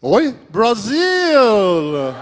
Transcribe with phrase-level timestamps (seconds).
[0.00, 0.32] Oi?
[0.52, 2.14] Brasil!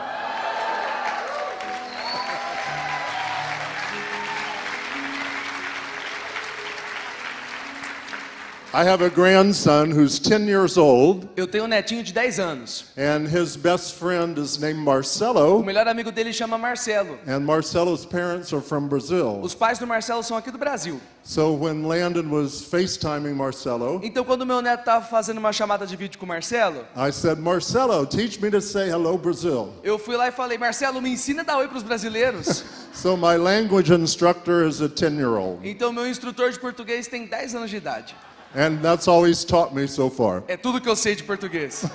[8.79, 12.85] I have a grandson who's 10 years old, Eu tenho um netinho de 10 anos.
[12.99, 17.19] and his best friend is named O Marcelo, melhor amigo dele chama Marcelo.
[17.27, 19.41] and Marcelo's parents are from Brazil.
[19.41, 21.01] Os pais do Marcelo são aqui do Brasil.
[21.25, 25.97] So when Landon was FaceTiming Marcelo, Então, quando meu neto estava fazendo uma chamada de
[25.97, 29.73] vídeo com o Marcelo, I said, Marcelo, teach me to say hello, Brazil.
[29.83, 32.63] eu fui lá e falei: Marcelo, me ensina a dar oi para os brasileiros.
[32.97, 37.27] So my language instructor is a 10 year old, Então, meu instrutor de português tem
[37.27, 38.15] 10 anos de idade.
[38.57, 40.43] And that's all he's taught me so far.
[40.49, 41.85] É tudo que eu sei de português.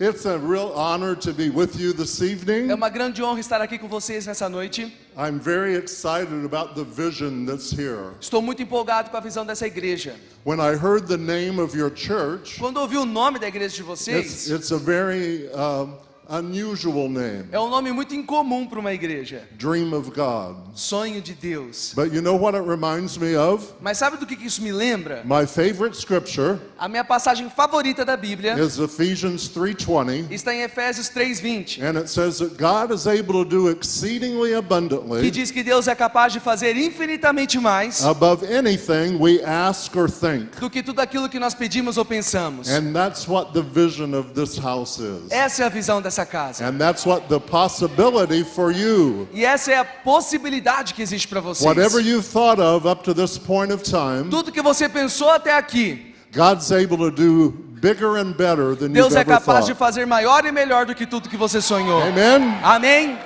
[0.00, 2.72] It's a real honor to be with you this É evening.
[2.72, 4.92] uma grande honra estar aqui com vocês nessa noite.
[5.16, 8.10] I'm very excited about the vision that's here.
[8.20, 10.16] Estou muito empolgado com a visão dessa igreja.
[10.44, 13.82] When I heard the name of your church, Quando ouvi o nome da igreja de
[13.82, 15.94] it's, vocês, it's a very um,
[16.28, 19.48] unusual name é um nome muito incomum para uma igreja.
[19.58, 20.56] Dream of God.
[20.74, 21.92] Sonho de Deus.
[21.94, 23.74] But you know what it reminds me of?
[23.80, 25.22] Mas sabe do que que isso me lembra?
[25.24, 30.32] My favorite scripture A minha passagem favorita da Bíblia is Ephesians 3:20.
[30.32, 34.54] está em Efésios 3:20, And it says that God is able to do exceedingly que
[34.54, 40.10] abundantly diz que Deus é capaz de fazer infinitamente mais above anything we ask or
[40.10, 40.58] think.
[40.60, 42.68] do que tudo aquilo que nós pedimos ou pensamos.
[42.68, 45.30] And that's what the vision of this house is.
[45.30, 46.66] Essa é a visão dessa casa.
[46.66, 49.26] And that's what the possibility for you.
[49.32, 51.64] E essa é a possibilidade que existe para vocês.
[51.64, 55.56] Whatever you've thought of up to this point of time, Tudo que você pensou até
[55.56, 60.06] aqui, God's able to do bigger and better than Deus you've é capaz de fazer
[60.06, 62.02] maior e melhor do que tudo que você sonhou.
[62.02, 62.58] Amen.
[62.62, 63.18] Amém?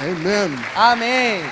[0.00, 0.58] Amen.
[0.74, 1.42] Amém.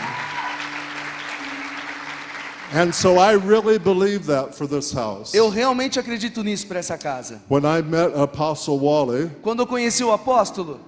[5.32, 7.40] Eu realmente acredito nisso para essa casa.
[7.50, 10.80] When I met Apostle Wally, Quando eu conheci o apóstolo,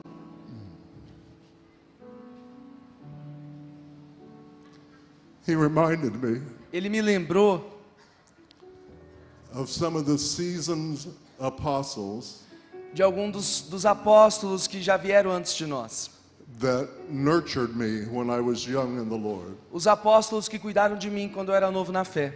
[5.46, 6.42] he reminded me
[6.72, 7.64] ele me lembrou
[9.54, 11.08] of some of the seasoned
[11.40, 12.42] apostles
[12.92, 16.10] de algum dos, dos apóstolos que já vieram antes de nós.
[16.58, 21.08] That nurtured me when I was young in the Lord, Os apóstolos que cuidaram de
[21.10, 22.32] mim quando eu era novo na fé.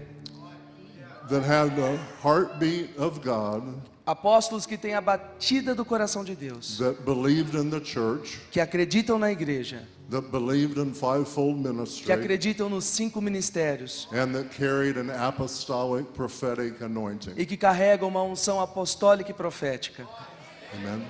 [1.28, 3.62] that had the heartbeat of God,
[4.06, 8.60] Apóstolos que têm a batida do coração de Deus, that believed in the church, que
[8.60, 14.50] acreditam na igreja, that believed in fivefold que ministry, acreditam nos cinco ministérios and that
[14.54, 17.32] carried an apostolic prophetic anointing.
[17.36, 20.06] e que carregam uma unção apostólica e profética.
[20.74, 21.02] And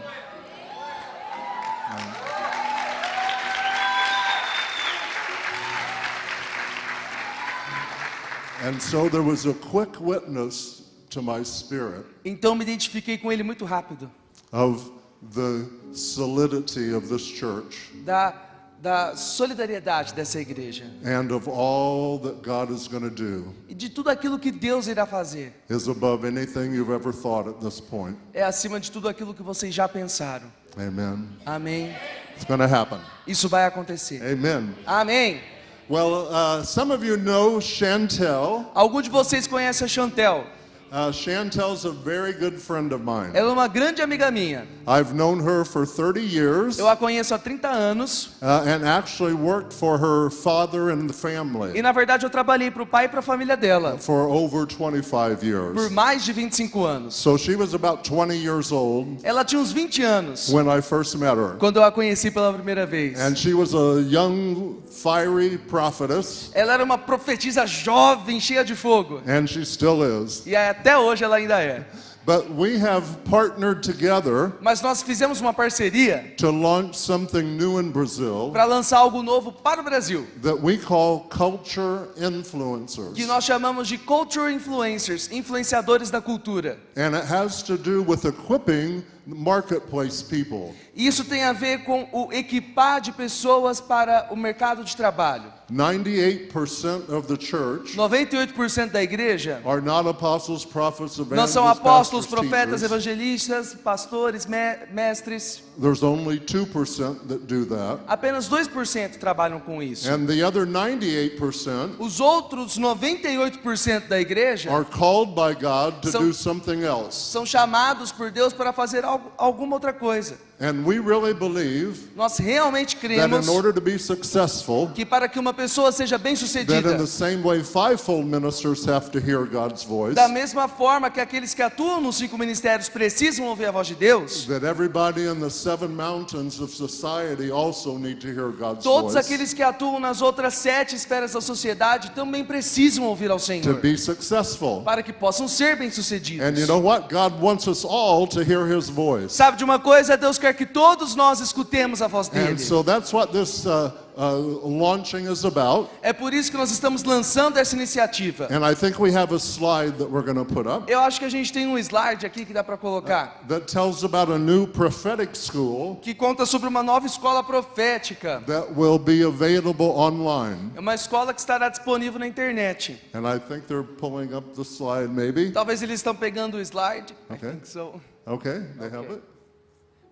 [12.25, 14.11] Então me identifiquei com ele muito rápido,
[14.53, 14.91] of
[15.33, 18.35] the solidity of this church da,
[18.81, 23.89] da solidariedade dessa igreja and of all that God is going to do e de
[23.89, 25.53] tudo aquilo que Deus irá fazer.
[25.69, 28.17] is above anything you've ever thought at this point.
[28.33, 30.51] É acima de tudo aquilo que vocês já pensaram.
[30.77, 31.29] Amen.
[31.47, 31.95] Amém.
[32.35, 32.99] It's going to happen.
[33.27, 34.21] Isso vai acontecer.
[34.21, 34.75] Amen.
[34.87, 35.41] Amém.
[35.87, 38.65] Well, uh, some of you know Chantel.
[38.75, 40.47] Algum de vocês conhece a Chantel?
[40.95, 43.33] Uh, Chantel's a very good friend of mine.
[43.35, 44.65] Ela é uma grande amiga minha.
[44.87, 49.33] I've known her for 30 years Eu a conheço há 30 anos uh, and actually
[49.33, 53.07] worked for her father and the e family na verdade eu trabalhei para o pai
[53.07, 55.91] e para a família dela for over 25 por years.
[55.91, 57.15] mais de 25 anos.
[57.15, 61.17] So she was about 20 years old Ela tinha uns 20 anos when I first
[61.17, 61.57] met her.
[61.59, 63.19] quando eu a conheci pela primeira vez.
[63.19, 69.23] And she was a young, fiery prophetess, Ela era uma profetisa jovem, cheia de fogo.
[69.27, 70.47] and she still is.
[70.47, 71.83] E até hoje ela ainda é.
[72.27, 77.91] But we have partnered together Mas nós fizemos uma parceria to launch something new in
[77.91, 83.13] Brazil para lançar algo novo para o Brasil, that we call culture influencers.
[83.15, 86.79] que nós chamamos de culture influencers, influenciadores da cultura.
[86.97, 90.75] And it has to do with equipping marketplace people.
[90.95, 95.53] E Isso tem a ver com o equipar de pessoas para o mercado de trabalho.
[95.75, 102.27] 98% of the church 98% da igreja are not apostles, prophets, não evangelists, são apóstolos,
[102.27, 102.83] pastors, profetas, teachers.
[102.85, 105.63] evangelistas, pastores, me- mestres.
[105.81, 108.01] There's only 2% that do that.
[108.07, 110.09] Apenas 2% trabalham com isso.
[110.09, 116.21] And the other 98% Os outros 98% da igreja are called by God to São-
[116.23, 117.17] do something else.
[117.33, 120.39] são chamados por Deus para fazer algo, alguma outra coisa.
[120.65, 125.29] And we really believe Nós realmente that cremos in order to be successful, que para
[125.29, 130.15] que uma pessoa seja bem-sucedida, the same way fivefold ministers have to hear God's voice,
[130.15, 133.95] da mesma forma que aqueles que atuam nos cinco ministérios precisam ouvir a voz de
[133.95, 139.13] Deus, that everybody in the seven mountains of society also need to hear God's todos
[139.13, 143.45] voice aqueles que atuam nas outras sete esferas da sociedade também precisam ouvir ao to
[143.45, 144.81] Senhor, be successful.
[144.83, 146.67] para que possam ser And you bem-sucedidos.
[146.69, 147.09] know what?
[147.13, 149.35] God wants us all to hear his voice.
[149.35, 150.17] Sabe de uma coisa?
[150.17, 152.53] Deus quer que todos nós escutemos a voz dele.
[152.53, 155.91] And so that's what this uh, uh, launching is about.
[156.03, 158.47] É por isso que nós estamos lançando essa iniciativa.
[158.51, 161.19] And I think we have a slide that we're going to put up Eu acho
[161.19, 164.39] que a gente tem um slide aqui que dá para colocar, that tells about a
[164.39, 168.43] new prophetic school que conta sobre uma nova escola profética.
[168.47, 170.73] that will be available online.
[170.77, 173.01] É uma escola que estará disponível na internet.
[173.13, 175.51] And I think they're pulling up the slide, maybe.
[175.51, 177.13] Talvez eles estão pegando o slide.
[177.31, 177.51] I Okay.
[177.51, 178.01] think so.
[178.27, 179.23] Okay, they have it.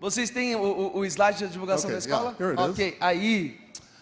[0.03, 0.59] Vocês têm o,
[0.97, 2.35] o- slide da divulgação Okay, da escola?
[2.37, 3.57] yeah, ok, aí.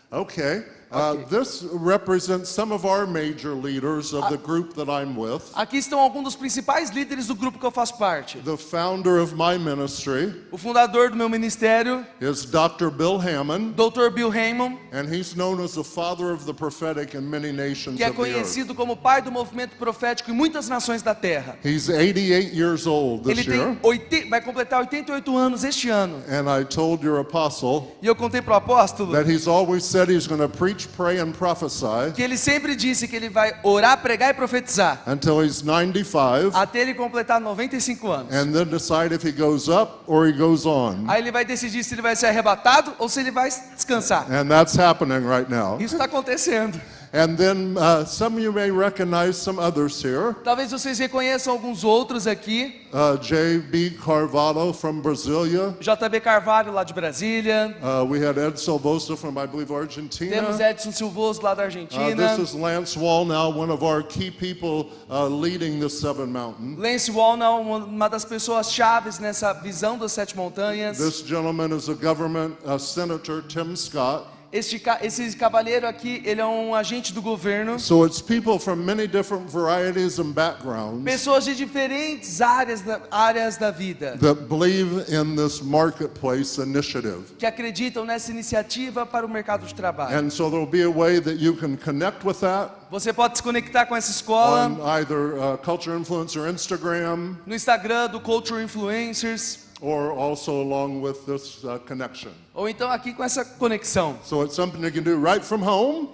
[0.10, 0.66] Okay.
[0.92, 5.42] Uh, this represents some of our major leaders of the group that I'm with.
[5.56, 8.38] Aqui estão alguns dos principais líderes do grupo que eu faço parte.
[8.40, 12.90] The founder of my ministry O fundador do meu ministério, is Dr.
[12.90, 14.10] Bill Hammond, Dr.
[14.10, 18.04] Bill Raymond, and he's known as the father of the prophetic in many nations que
[18.04, 21.58] é conhecido como pai do movimento profético em muitas nações da terra.
[21.64, 26.22] He's 88 years old Ele this year, tem oite- vai completar 88 anos este ano.
[26.28, 30.28] and I told your apostle E eu contei pro apóstolo that he's always said he's
[30.28, 34.30] going to preach, pray, and prophesy que ele sempre disse que ele vai orar, pregar
[34.30, 38.34] e profetizar until he's 95, até ele completar 95 anos.
[38.34, 41.06] and then decide if he goes up or he goes on.
[41.08, 44.26] Aí ele vai decidir se ele vai ser arrebatado ou se ele vai descansar.
[44.32, 45.80] And that's happening right now.
[45.80, 46.80] Isso está acontecendo.
[47.14, 50.34] And then uh, some of you may recognize some others here.
[50.46, 52.80] Talvez vocês reconheçam alguns outros aqui.
[52.94, 53.98] Uh, J.B.
[54.02, 55.76] Carvalho from Brasilia.
[55.82, 57.76] JB Carvalho, lá de Brasília.
[57.82, 60.64] Uh, we had Ed Silvosa from, I believe, Temos Argentina.
[60.64, 62.16] Edson Silvoso, lá da Uh, Argentina.
[62.16, 66.78] this is Lance Wall now, one of our key people uh, leading the Seven Mountain.
[66.80, 70.98] Lance Wallnau, uma- uma das pessoas chaves nessa visão das Sete Montanhas.
[70.98, 74.28] This gentleman is a government uh, senator, Tim Scott.
[74.52, 77.80] Este, esse cavalheiro aqui, ele é um agente do governo.
[77.80, 83.58] So it's people from many different varieties and backgrounds Pessoas de diferentes áreas da, áreas
[83.58, 84.18] da vida.
[84.18, 87.34] that believe in this marketplace initiative.
[87.40, 90.18] Que acreditam nessa iniciativa para o mercado de trabalho.
[90.18, 93.44] And so there'll be a way that you can connect with that Você pode se
[93.44, 99.71] conectar com essa escola on either uh, Culture Influencer Instagram no Instagram do Culture Influencers.
[99.82, 102.32] Or also along with this uh, connection.
[102.54, 104.18] Ou então aqui com essa conexão.
[104.24, 106.10] So it's something you can do right from home.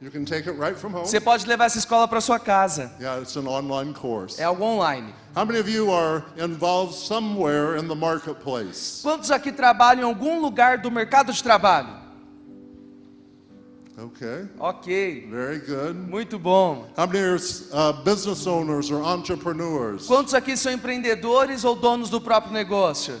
[0.00, 1.06] You can take it right from home.
[1.06, 2.90] Você pode levar essa escola para sua casa.
[2.98, 4.40] Yeah, it's an online course.
[4.40, 5.14] É algo online.
[5.36, 9.00] How many of you are involved somewhere in the marketplace?
[9.00, 12.01] Quantos aqui trabalham em algum lugar do mercado de trabalho?
[13.98, 15.94] Okay, Ok, very good.
[15.94, 16.86] muito bom.
[16.96, 17.36] How many are
[17.72, 20.06] uh, business owners or entrepreneurs?
[20.06, 23.20] Quantos aqui são empreendedores ou donos do próprio negócio?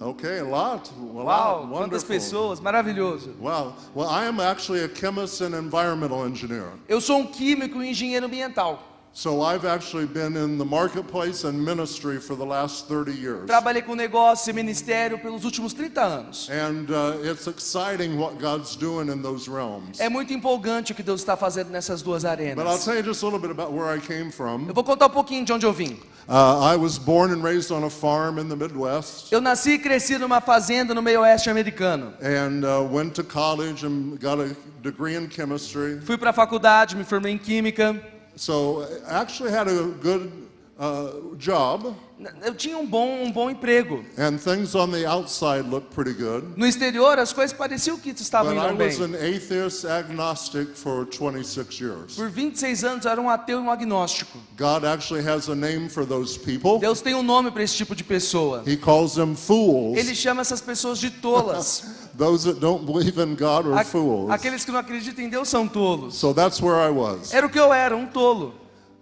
[0.00, 0.90] Okay, a lot.
[0.96, 1.68] A lot.
[1.68, 3.34] quantas pessoas, maravilhoso.
[3.40, 3.74] Wow.
[3.94, 6.72] Well, I am actually a chemist and environmental engineer.
[6.88, 8.97] Eu sou um químico e engenheiro ambiental.
[9.18, 13.46] So I've actually been in the marketplace and ministry for the last 30 years.
[13.48, 16.48] Trabalhei com negócio e ministério pelos últimos 30 anos.
[16.48, 19.98] And uh, it's exciting what God's doing in those realms.
[19.98, 22.84] É muito empolgante o que Deus está fazendo nessas duas But I'll arenas.
[22.84, 24.68] tell you just a little bit about where I came from.
[24.68, 25.98] Eu vou contar um pouquinho de onde eu vim.
[26.28, 29.78] Uh, I was born and raised on a farm in the Midwest Eu nasci e
[29.80, 32.12] cresci numa fazenda no meio oeste americano.
[32.22, 35.98] and uh, went to college and got a degree in chemistry.
[36.02, 38.00] Fui para a faculdade, me formei em química.
[38.38, 40.30] So I actually had a good
[40.78, 41.94] uh, job,
[42.44, 44.04] Eu tinha um bom, um bom emprego.
[44.16, 46.44] and things on the outside looked pretty good.
[46.56, 49.04] No exterior, as coisas pareciam que estavam But I indo was bem.
[49.06, 52.16] an atheist agnostic for 26 years.
[52.16, 54.38] Por 26 anos, eu era um ateu e um agnóstico.
[54.56, 56.78] God actually has a name for those people.
[56.80, 58.62] Deus tem um nome para esse tipo de pessoa.
[58.66, 59.96] He calls them fools.
[59.98, 61.84] Ele chama essas pessoas de tolas.
[62.18, 64.28] Those that don't believe in God are fools.
[64.30, 66.16] Aqueles que não acreditam em Deus são tolos.
[66.16, 67.32] So that's where I was.
[67.32, 68.54] Era o que eu era, um tolo.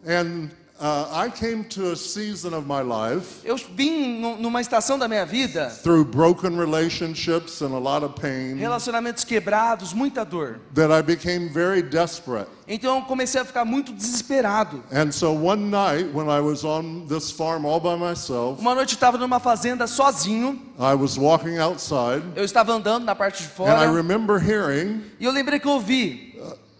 [0.06, 4.98] And uh, I came to a season of my life Eu vim nu- numa estação
[4.98, 10.58] da minha vida, through broken relationships and a lot of pain relacionamentos quebrados, muita dor.
[10.74, 12.48] that I became very desperate.
[12.68, 14.82] Então eu comecei a ficar muito desesperado.
[14.92, 18.92] And so one night when I was on this farm all by myself, Uma noite
[18.92, 23.48] eu estava numa fazenda sozinho, I was walking outside eu estava andando na parte de
[23.48, 26.34] and I fora, remember hearing e eu lembrei que eu ouvi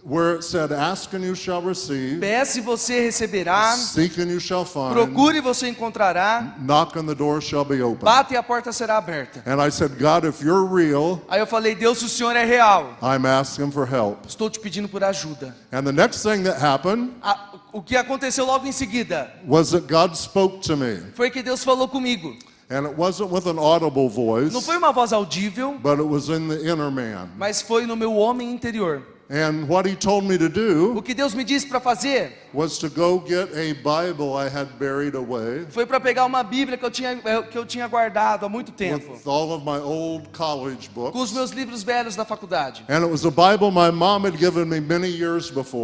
[0.08, 4.38] where it said, Ask and you shall receive, Peça e você receberá, seek and you
[4.38, 8.04] shall find, procure e você encontrará, knock and the door shall be open.
[8.04, 9.42] bate e a porta será aberta.
[9.44, 12.44] And I said, God, if you're real, Aí eu falei, Deus, se o Senhor é
[12.44, 14.26] real, I'm asking for help.
[14.28, 15.54] estou te pedindo por ajuda.
[15.72, 19.86] And the next thing that happened A- o que aconteceu logo em seguida was that
[19.92, 20.98] God spoke to me.
[21.14, 22.36] foi que Deus falou comigo.
[22.70, 26.28] And it wasn't with an audible voice, Não foi uma voz audível, but it was
[26.28, 27.28] in the inner man.
[27.36, 29.02] mas foi no meu homem interior.
[29.28, 32.78] And what he told me to do O que Deus me disse para fazer was
[32.78, 36.84] to go get a Bible I had buried away foi para pegar uma Bíblia que
[36.84, 40.28] eu tinha eh, que eu tinha guardado há muito tempo, with all of my old
[40.28, 42.84] college com os meus livros velhos da faculdade.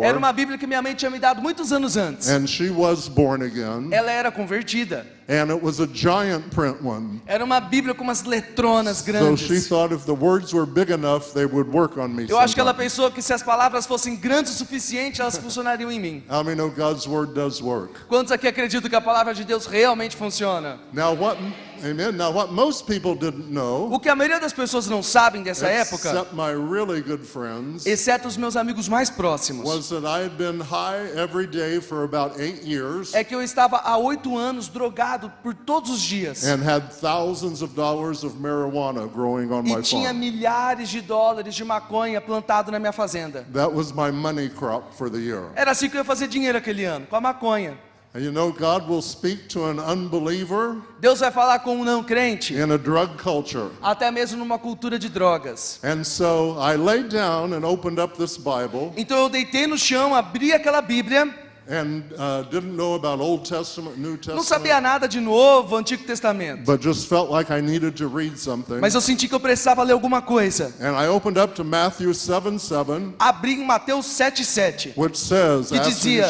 [0.02, 2.28] Era uma Bíblia que minha mãe tinha me dado muitos anos antes.
[2.28, 3.92] And she was born again.
[3.92, 5.04] Ela era convertida.
[5.28, 7.22] And it was a giant print one.
[7.26, 9.68] Era uma Bíblia com umas letronas grandes.
[9.68, 12.26] thought if the words were big enough, they would work on me.
[12.28, 15.90] Eu acho que ela pensou que se as palavras fossem grandes o suficiente, elas funcionariam
[15.90, 16.22] em mim.
[16.28, 17.94] How many know God's word does work?
[18.08, 20.78] Quantos aqui acreditam que a palavra de Deus realmente funciona?
[20.92, 21.38] Now what
[21.84, 22.16] amen.
[22.16, 25.66] Now what most people didn't know, O que a maioria das pessoas não sabem dessa
[25.68, 30.24] época, except my really good friends, exceto os meus amigos mais próximos, was that I
[30.24, 34.36] had been high every day for about eight years é que eu estava há oito
[34.36, 36.44] anos drogado por todos os dias.
[36.44, 40.18] and had thousands of dollars of marijuana growing on E my tinha farm.
[40.18, 43.46] milhares de dólares de maconha plantado na minha fazenda.
[43.52, 45.50] That was my money crop for the year.
[45.54, 47.76] Era assim que eu ia fazer dinheiro aquele ano, com a maconha.
[48.14, 52.04] And you know, God will speak to an unbeliever Deus vai falar com um não
[52.04, 53.70] crente, in a drug culture.
[53.80, 55.80] até mesmo numa cultura de drogas.
[55.82, 60.14] And so I laid down and opened up this Bible Então eu deitei no chão,
[60.14, 61.26] abri aquela Bíblia,
[61.68, 66.04] and uh, didn't know about Old Testament, New não sabia Testament, nada de Novo, Antigo
[66.04, 66.64] Testamento.
[66.64, 68.80] but just felt like I needed to read something.
[68.80, 70.72] Mas eu senti que eu precisava ler alguma coisa.
[70.80, 75.78] And I opened up to Matthew 7 7, Abri em Mateus 7,7, which says, que
[75.80, 76.26] dizia: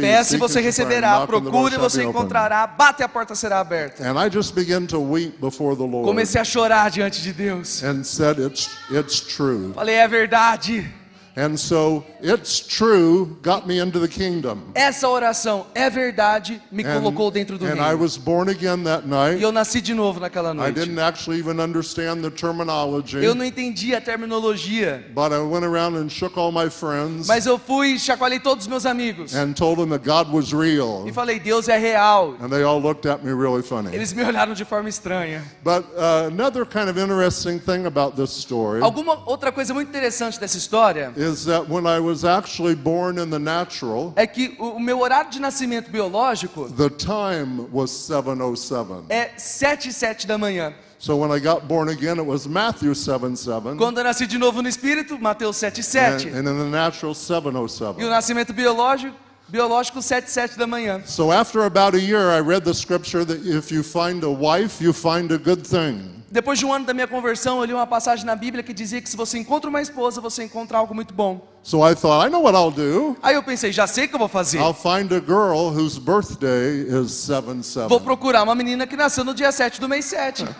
[0.00, 4.02] Peça e você receberá, procure e você encontrará, bate e a porta será aberta.
[4.02, 7.82] And I just began to weep before the Lord Comecei a chorar diante de Deus.
[7.82, 9.72] and said, It's, it's true.
[9.74, 10.99] Falei, é verdade.
[11.40, 14.72] And so, it's true got me into the kingdom.
[14.74, 18.02] Essa oração é verdade, me And, colocou dentro do and I reino.
[18.02, 19.40] was born again that E night.
[19.42, 20.74] eu nasci de novo naquela I noite.
[20.74, 25.96] didn't actually even understand the terminology, Eu não entendi a terminologia, but I went around
[25.96, 29.34] and shook all my friends mas eu fui e chacoalhei todos os meus amigos.
[29.34, 31.04] and told them that God was real.
[31.06, 32.34] E falei, Deus é real.
[32.40, 33.94] And they all looked at me really funny.
[33.94, 35.42] Eles me olharam de forma estranha.
[35.64, 40.38] But uh, another kind of interesting thing about this story Alguma outra coisa muito interessante
[40.38, 44.78] dessa história is that when I was actually born in the natural, é que o
[44.78, 49.04] meu horário de nascimento biológico the time was 707.
[49.08, 50.72] é 7 e 7 da manhã.
[50.98, 53.76] So when I got born again, it was Matthew 7 7.
[53.78, 56.28] Quando eu nasci de novo no espírito, Mateus 7 e And, 7.
[56.28, 58.04] and in the natural, E o 707.
[58.10, 59.16] nascimento biológico,
[59.48, 61.00] biológico 7 e 7 da manhã.
[61.06, 64.82] So after about a year, I read the scripture that if you find a wife,
[64.84, 66.19] you find a good thing.
[66.30, 69.00] Depois de um ano da minha conversão, eu li uma passagem na Bíblia que dizia
[69.02, 71.40] que se você encontra uma esposa, você encontra algo muito bom.
[71.60, 73.16] So I thought, I know what I'll do.
[73.20, 74.58] Aí eu pensei, já sei o que eu vou fazer.
[74.58, 77.46] I'll find a girl whose birthday is 7
[77.88, 78.04] Vou 7.
[78.04, 80.44] procurar uma menina que nasceu no dia 7 do mês 7.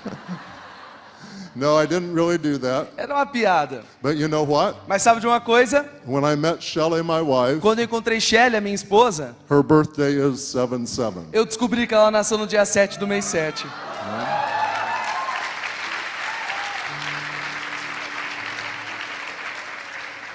[1.52, 2.90] No, I didn't really do that.
[2.96, 3.82] Era uma piada.
[4.00, 4.78] But you know what?
[4.86, 5.84] Mas sabe de uma coisa?
[6.06, 10.14] When I met Shelley, my wife, Quando eu encontrei Shelly, a minha esposa, her birthday
[10.14, 11.18] is 7 7.
[11.32, 13.66] eu descobri que ela nasceu no dia 7 do mês 7.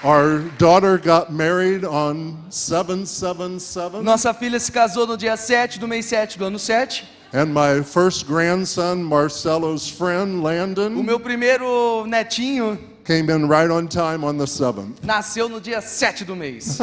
[0.05, 4.03] Our daughter got married on 777.
[4.03, 7.03] Nossa filha se casou no dia 7 do mês 7 do ano 7.
[7.33, 13.87] And my first grandson, Marcelo's friend, O Landon, meu primeiro netinho came in right on
[13.87, 14.95] time on the 7th.
[15.05, 16.79] nasceu no dia 7 do mês.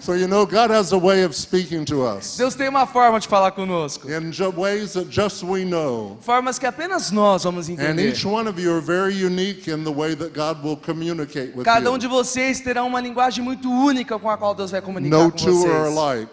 [0.00, 3.20] So, you know, God has a way of speaking to us Deus tem uma forma
[3.20, 4.08] de falar conosco.
[4.10, 6.16] in ways that just we know.
[6.22, 8.08] Formas que apenas nós vamos And entender.
[8.08, 11.64] each one of you are very unique in the way that God will communicate with
[11.64, 11.98] Cada um you.
[11.98, 15.36] de vocês terá uma linguagem muito única com a qual Deus vai comunicar No com
[15.36, 15.98] two are vocês.
[15.98, 16.32] alike.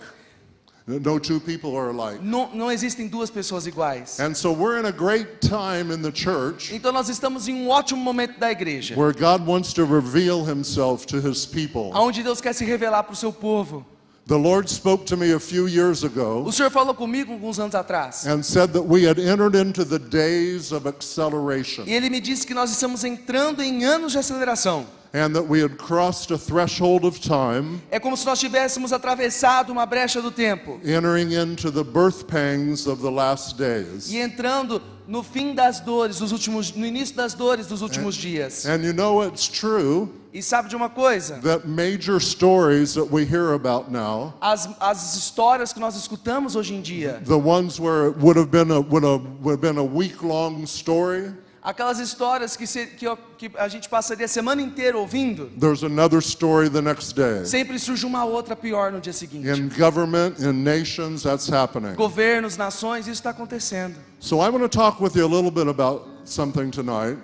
[0.88, 2.20] No two people are alike.
[2.24, 4.20] Não, não existem duas pessoas iguais.
[4.20, 7.70] And so we're in a great time in the church Então nós estamos em um
[7.70, 11.92] ótimo momento da igreja, where God wants to reveal himself to his people.
[11.94, 13.86] onde Deus quer se revelar para o seu povo.
[14.28, 17.76] The Lord spoke to me a few years ago O Senhor falou comigo alguns anos
[17.76, 18.26] atrás.
[18.26, 21.84] and said that we had entered into the days of acceleration.
[21.88, 24.86] E ele me disse que nós estamos entrando em anos de aceleração.
[25.14, 29.70] And that we had crossed a threshold of time, É como se nós tivéssemos atravessado
[29.72, 34.10] uma brecha do tempo entering into the birth pangs of the last days.
[34.12, 38.66] e entrando no fim das dores dos últimos, no início das dores dos últimos dias.
[38.66, 41.42] And you know it's true E sabe de uma coisa?
[41.42, 46.74] that major stories that we hear about now, As, as histórias que nós escutamos hoje
[46.74, 49.78] em dia, the ones where it would have been a, would have, would have been
[49.78, 53.06] a week-long story, aquelas histórias que, se, que,
[53.38, 57.46] que a gente passaria a semana inteira ouvindo, there's another story the next day.
[57.46, 59.48] sempre surge uma outra pior no dia seguinte.
[59.48, 61.94] In government, in nations, that's happening.
[61.96, 63.96] Governos, nações, isso está acontecendo.
[64.20, 66.08] So I want to talk with you a little bit about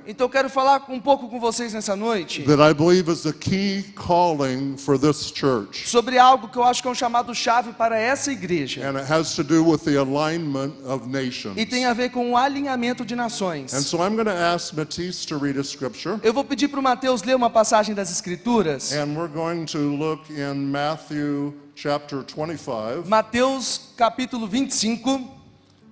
[0.08, 3.34] Então eu quero falar um pouco com vocês nessa noite that I believe is the
[3.34, 5.88] key calling for this church.
[5.88, 8.88] sobre algo que eu acho que é um chamado chave para essa igreja.
[8.88, 11.58] And it has to do with the alignment of nations.
[11.58, 13.74] E tem a ver com o alinhamento de nações.
[13.74, 16.20] And so I'm going to ask Matisse to read a scripture.
[16.24, 18.92] Eu vou pedir para o Mateus ler uma passagem das Escrituras.
[18.92, 23.08] And we're going to look in Matthew chapter 25.
[23.08, 25.37] Mateus capítulo 25, And there's a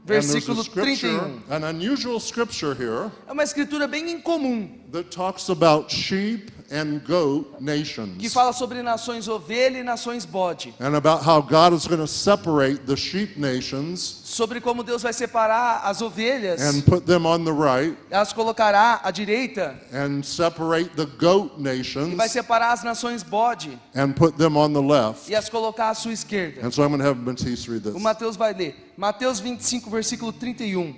[0.06, 1.26] versículo scripture, 31.
[1.26, 1.42] Um.
[1.50, 7.56] an unusual scripture here É uma escritura bem incomum, that talks about sheep and goat
[7.58, 8.34] que nations.
[8.34, 10.74] fala sobre nações ovelha e nações bode.
[10.80, 15.14] And about how God is going to separate the sheep nations Sobre como Deus vai
[15.14, 20.90] separar as ovelhas, and put them on the right as colocará à direita, and separate
[20.96, 25.30] the goat e vai nations separar as nações bode and put them on the left.
[25.32, 26.66] e as colocar à sua esquerda.
[26.66, 28.02] And so I'm going to have Matisse read O this.
[28.02, 28.94] Mateus vai ler.
[28.98, 30.96] Mateus 25, versículo 31.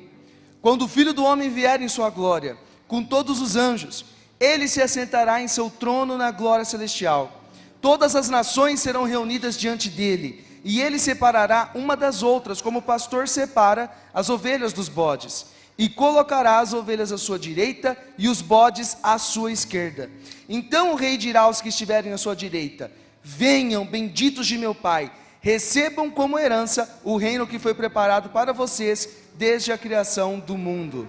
[0.61, 2.57] Quando o Filho do Homem vier em sua glória,
[2.87, 4.05] com todos os anjos,
[4.39, 7.43] ele se assentará em seu trono na glória celestial.
[7.81, 12.81] Todas as nações serão reunidas diante dele, e ele separará uma das outras, como o
[12.81, 15.45] pastor separa as ovelhas dos bodes.
[15.77, 20.09] E colocará as ovelhas à sua direita e os bodes à sua esquerda.
[20.49, 22.91] Então o rei dirá aos que estiverem à sua direita:
[23.23, 29.07] Venham, benditos de meu Pai, recebam como herança o reino que foi preparado para vocês
[29.35, 31.07] desde a criação do mundo.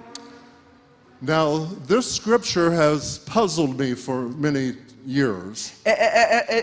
[1.20, 5.72] Now, this scripture has puzzled me for many years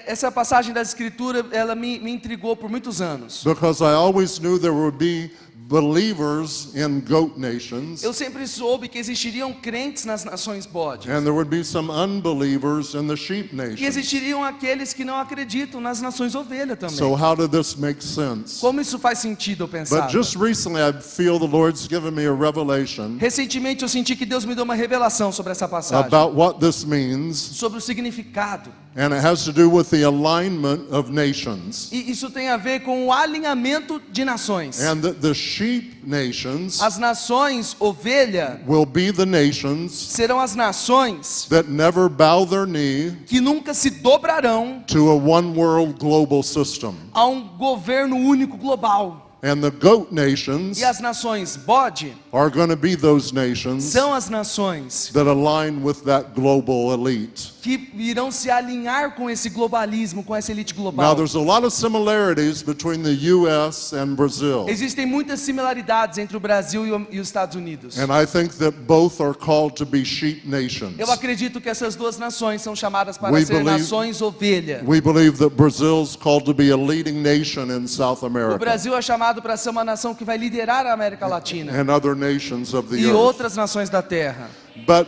[0.06, 3.44] essa passagem da Escritura, ela me, me intrigou por muitos anos.
[3.44, 5.32] because I always knew there would be
[5.68, 11.10] believers in goat nations Eu sempre soube que existiriam crentes nas nações bode.
[11.10, 13.82] and there would be some unbelievers in the sheep E nations.
[13.82, 16.96] existiriam aqueles que não acreditam nas nações ovelha também.
[16.98, 18.60] So, how did this make sense?
[18.62, 20.02] Como isso faz sentido eu pensar?
[20.04, 24.26] But just recently, I feel the Lord's given me a revelation Recentemente eu senti que
[24.26, 28.70] Deus me deu uma revelação sobre essa passagem, about what this means, sobre o significado.
[28.96, 31.90] And it has to do with the alignment of nations.
[31.92, 34.82] E isso tem a ver com o alinhamento de nações.
[34.82, 41.46] And that the sheep nations As nações ovelha will be the nations serão as nações
[41.50, 46.96] that never bow their knee que nunca se dobrarão to a one world global system.
[47.14, 49.25] a um governo único global.
[49.48, 54.12] And the goat nations E as nações bode are going to be those nations são
[54.12, 57.54] as nações that align with that global elite.
[57.62, 61.16] que irão se alinhar com esse globalismo, com essa elite Now, global.
[61.16, 63.96] there's a lot of similarities between the U.S.
[63.96, 64.66] and Brazil.
[64.68, 67.98] Existem muitas similaridades entre o Brasil e o- e os Estados Unidos.
[67.98, 70.94] And I think that both are called to be sheep nations.
[71.00, 74.84] Eu acredito que essas duas nações são chamadas para We ser believe- nações ovelha.
[74.86, 78.96] We believe that Brazil's called to be a leading nation in South O America Brasil
[78.96, 82.74] é chamado para ser uma nação que vai liderar a América Latina and other nations
[82.74, 84.50] of the e outras nações da Terra.
[84.88, 85.08] But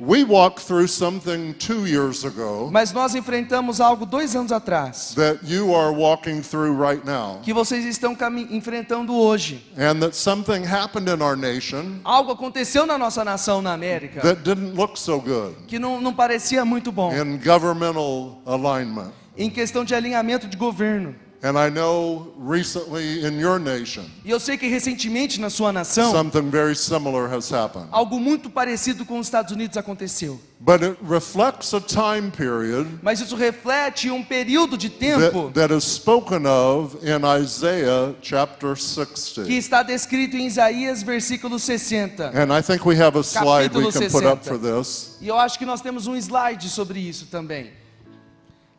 [0.00, 5.40] we walked through something two years ago Mas nós enfrentamos algo dois anos atrás, that
[5.44, 7.40] you are walking through right now.
[7.42, 8.16] que vocês estão
[8.50, 9.60] enfrentando hoje.
[9.76, 14.42] And that something happened in our nation Algo aconteceu na nossa nação na América that
[14.42, 19.10] didn't look so good que não, não parecia muito bom, in governmental alignment.
[19.36, 21.14] em questão de alinhamento de governo.
[21.40, 26.10] And I know recently in your nation, E eu sei que recentemente na sua nação,
[26.10, 27.86] something very similar has happened.
[27.92, 30.40] algo muito parecido com os Estados Unidos aconteceu.
[30.58, 35.72] But it reflects a time period Mas isso reflete um período de tempo that, that
[35.72, 39.44] is spoken of in Isaiah chapter 60.
[39.44, 42.32] que está descrito em Isaías versículo 60.
[42.34, 44.44] And I think we have a slide we Capítulo can put up 60.
[44.44, 45.16] for this.
[45.20, 47.70] E eu acho que nós temos um slide sobre isso também.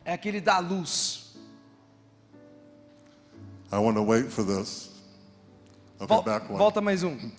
[0.04, 1.19] É aquele da luz.
[3.72, 4.88] I want to wait for this.
[6.00, 6.58] Okay, Vol- back one.
[6.58, 7.30] Volta mais um.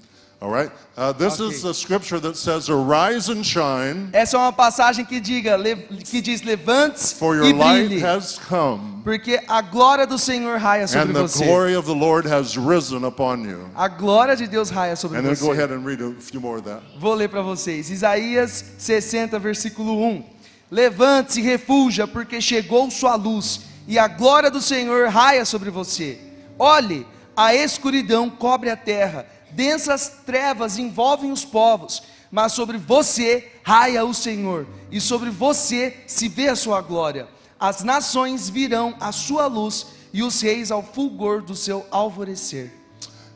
[0.42, 0.72] All right.
[0.98, 1.54] Uh, this Okay.
[1.54, 5.56] is a scripture that says, Arise and shine, Essa é uma passagem que, diga,
[6.04, 10.58] que diz: levante-se for e your light brilhe, has come, porque a glória do Senhor
[10.58, 11.46] raia sobre and the você.
[11.46, 13.70] glory of the Lord has risen upon you.
[13.76, 15.52] A glória de Deus raia sobre And then go você.
[15.54, 16.82] ahead and read a few more of that.
[17.00, 17.92] Vou ler para vocês.
[17.92, 20.24] Isaías 60, versículo 1.
[20.72, 26.20] Levante-se e refulja, porque chegou sua luz, e a glória do Senhor raia sobre você.
[26.58, 34.06] Olhe, a escuridão cobre a terra, densas trevas envolvem os povos, mas sobre você raia
[34.06, 37.28] o Senhor, e sobre você se vê a sua glória.
[37.60, 42.81] As nações virão à sua luz, e os reis ao fulgor do seu alvorecer.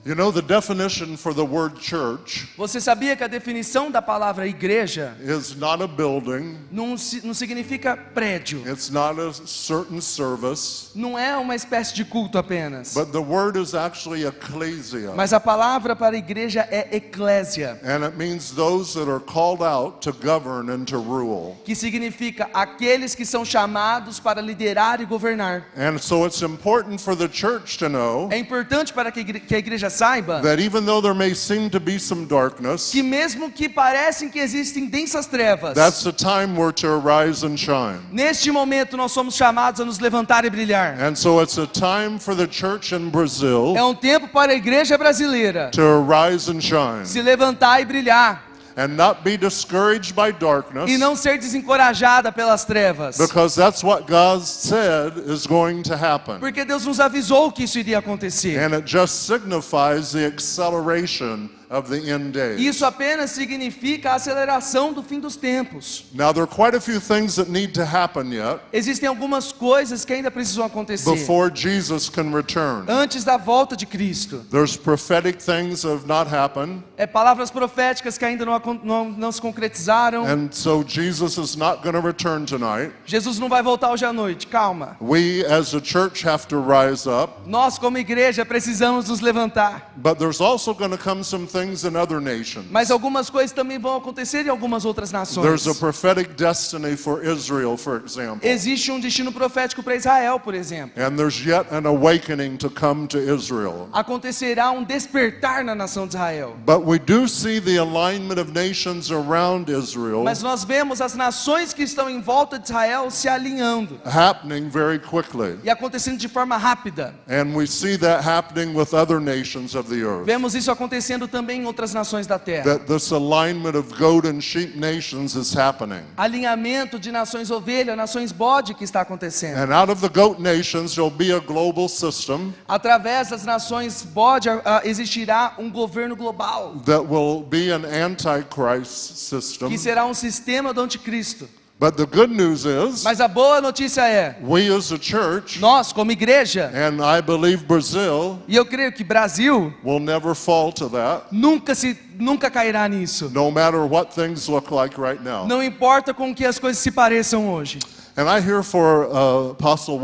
[0.08, 4.46] You know, the definition for the word church Você sabia que a definição da palavra
[4.48, 10.90] igreja is not a building, não, si- não significa prédio, it's not a certain service,
[10.94, 15.12] não é uma espécie de culto apenas, but the word is actually ecclesia.
[15.16, 20.02] mas a palavra para igreja é eclésia, And it means those that are called out
[20.02, 21.58] to govern and to rule.
[21.66, 25.66] que significa aqueles que são chamados para liderar e governar.
[25.76, 29.40] And so it's important for the church to know É importante para que a igre-
[29.40, 33.02] que a igreja saiba that even though there may seem to be some darkness, que
[33.02, 38.00] mesmo que parecem que existem densas trevas, that's the time we're to arise and shine.
[38.12, 40.98] neste momento nós somos chamados a nos levantar e brilhar.
[41.02, 44.56] And so it's a time for the church in Brazil É um tempo para a
[44.56, 48.44] igreja brasileira to arise and shine se levantar e brilhar
[48.78, 53.18] and not be discouraged by darkness e não ser desencorajada pelas trevas.
[53.18, 56.40] because that's what God said is going to happen.
[56.40, 58.60] Porque Deus nos avisou que isso iria acontecer.
[58.60, 62.60] And it just signifies the acceleration of the end days.
[62.60, 66.06] Isso apenas significa a aceleração do fim dos tempos.
[66.14, 70.06] Now, there are quite a few things that need to happen yet Existem algumas coisas
[70.06, 72.86] que ainda precisam acontecer before Jesus can return.
[72.90, 74.46] antes da volta de Cristo.
[74.52, 79.32] There's prophetic things that have not happened, É palavras proféticas que ainda não, não, não
[79.32, 80.26] se concretizaram.
[80.26, 82.92] and so Jesus is not going to return tonight.
[83.06, 84.48] Jesus não vai voltar hoje à noite.
[84.48, 84.98] Calma.
[85.02, 89.92] We as a church have to rise up, Nós, como igreja, precisamos nos levantar.
[89.98, 92.66] but there's also going to come some things in other nations.
[92.70, 95.46] Mas algumas coisas também vão acontecer em algumas outras nações.
[95.46, 98.48] There's a prophetic destiny for Israel, for example.
[98.48, 101.02] Existe um destino profético para Israel, por exemplo.
[101.02, 103.88] And there's yet an awakening to come to Israel.
[103.94, 106.56] Acontecerá um despertar na nação de Israel.
[106.66, 111.74] But we do see the alignment of nations around Israel Mas nós vemos as nações
[111.74, 115.58] que estão em volta de Israel se alinhando happening very quickly.
[115.64, 117.14] e acontecendo de forma rápida.
[117.30, 120.26] And we see that happening with other nations of the earth.
[120.26, 122.78] Vemos isso acontecendo também em outras nações da terra.
[122.78, 126.04] That this alignment of goat and sheep nations is happening.
[126.18, 129.58] Alinhamento de nações ovelha, nações bode que está acontecendo.
[129.58, 134.50] And out of the goat nations, there'll be a global system Através das nações bode
[134.50, 139.70] ah, existirá um governo global, that will be an antichrist system.
[139.70, 141.48] que será um sistema do anticristo.
[141.78, 145.92] But the good news is, Mas a boa notícia é, we as a church, nós
[145.92, 150.90] como igreja, and I believe Brazil, e eu creio que Brasil will never fall to
[150.92, 153.30] that, nunca se nunca cairá nisso.
[153.34, 155.46] no matter what things look like right now.
[155.46, 157.80] Não importa com que as coisas se pareçam hoje.
[158.18, 160.00] And I hear for uh, Apostle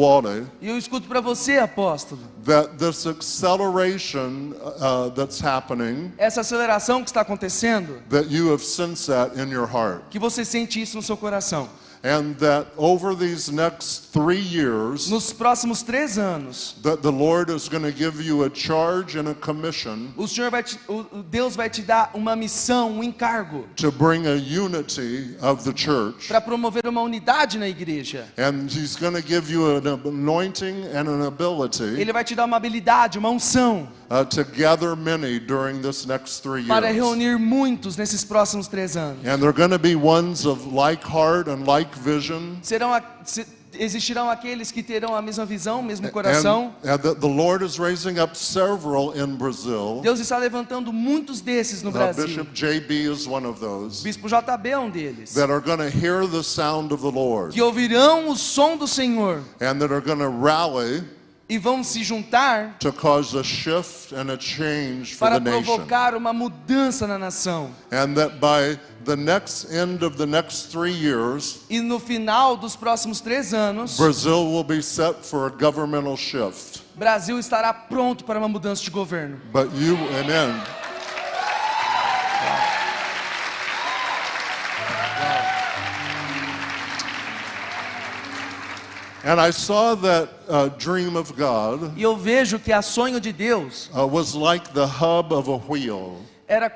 [0.61, 7.09] E eu escuto para você, apóstolo, that this acceleration uh, that's happening, essa aceleração que
[7.09, 10.03] está acontecendo, that you have sensed that in your heart.
[10.09, 11.69] que você sente isso no seu coração.
[12.03, 17.69] And that over these next three years, Nos próximos três anos, that the Lord is
[17.69, 21.55] going to give you a charge and a commission o Senhor vai te, o Deus
[21.55, 26.27] vai te dar uma missão, um encargo to bring a unity of the church.
[26.27, 28.25] para promover uma unidade na igreja.
[28.37, 32.45] And He's going to give you an anointing and an ability Ele vai te dar
[32.45, 36.67] uma habilidade, uma unção uh, to gather many during this next three years.
[36.67, 39.23] para reunir muitos nesses próximos três anos.
[39.25, 42.55] And they're going to be ones of like heart and like vision.
[42.61, 46.75] Serão a- se- existirão aqueles que terão a mesma visão, o mesmo coração.
[46.83, 50.01] And, and the, the Lord is raising up several in Brazil.
[50.03, 52.25] Deus está levantando muitos desses no Uh, Brasil.
[52.27, 55.33] Bishop JB is one of those Bispo JB é um deles.
[55.35, 58.87] that are going to hear the sound of the Lord Que ouvirão o som do
[58.87, 61.01] Senhor and that are going to rally
[61.51, 65.63] e vão se juntar to cause a shift and a change for para the nation.
[65.65, 67.71] provocar uma mudança na nação.
[67.91, 72.77] And that by the next end of the next three years, E no final dos
[72.77, 76.83] próximos três anos, Brazil will be set for a governmental shift.
[76.95, 79.37] Brasil estará pronto para uma mudança de governo.
[79.51, 80.63] But you, and
[89.23, 93.31] and I saw that uh, dream of God E eu vejo que a sonho de
[93.31, 93.89] Deus.
[93.95, 96.71] uh, was like the hub of a wheel, era,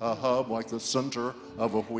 [0.00, 1.34] a hub like the center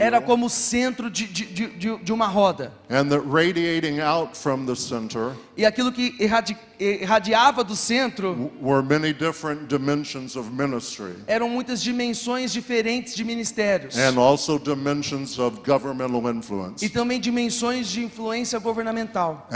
[0.00, 2.72] era como o centro de, de, de, de- uma roda.
[2.90, 8.82] and that radiating out from the center E aquilo que irradi- irradiava do centro were
[8.82, 15.58] many different dimensions of ministry eram muitas dimensões diferentes de ministérios and also dimensions of
[15.66, 16.84] governmental influence.
[16.84, 19.48] e também dimensões de influência governamental.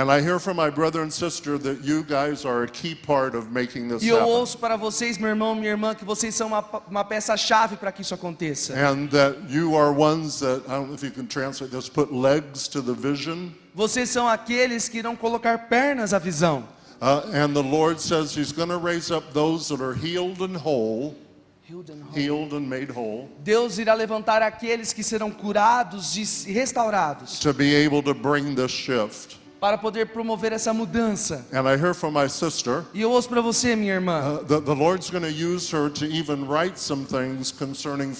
[4.00, 7.76] E eu ouço para vocês, meu irmão, minha irmã, que vocês são uma, uma peça-chave
[7.76, 8.72] para que isso aconteça.
[8.74, 12.12] And that you are ones that, I don't know if you can translate this, put
[12.12, 13.52] legs to the vision.
[13.74, 16.64] Vocês são aqueles que irão colocar pernas à visão.
[17.00, 20.54] Uh, and the Lord says He's going to raise up those that are healed and
[20.54, 21.16] whole,
[22.14, 27.74] healed and made whole, Deus irá levantar aqueles que serão curados e restaurados to be
[27.74, 29.39] able to bring this shift.
[29.60, 31.46] Para poder promover essa mudança.
[31.52, 34.40] And I hear from my sister E eu ouço para você, minha irmã.
[34.40, 38.14] uh, that the Lord's going to use her to even write some things concerning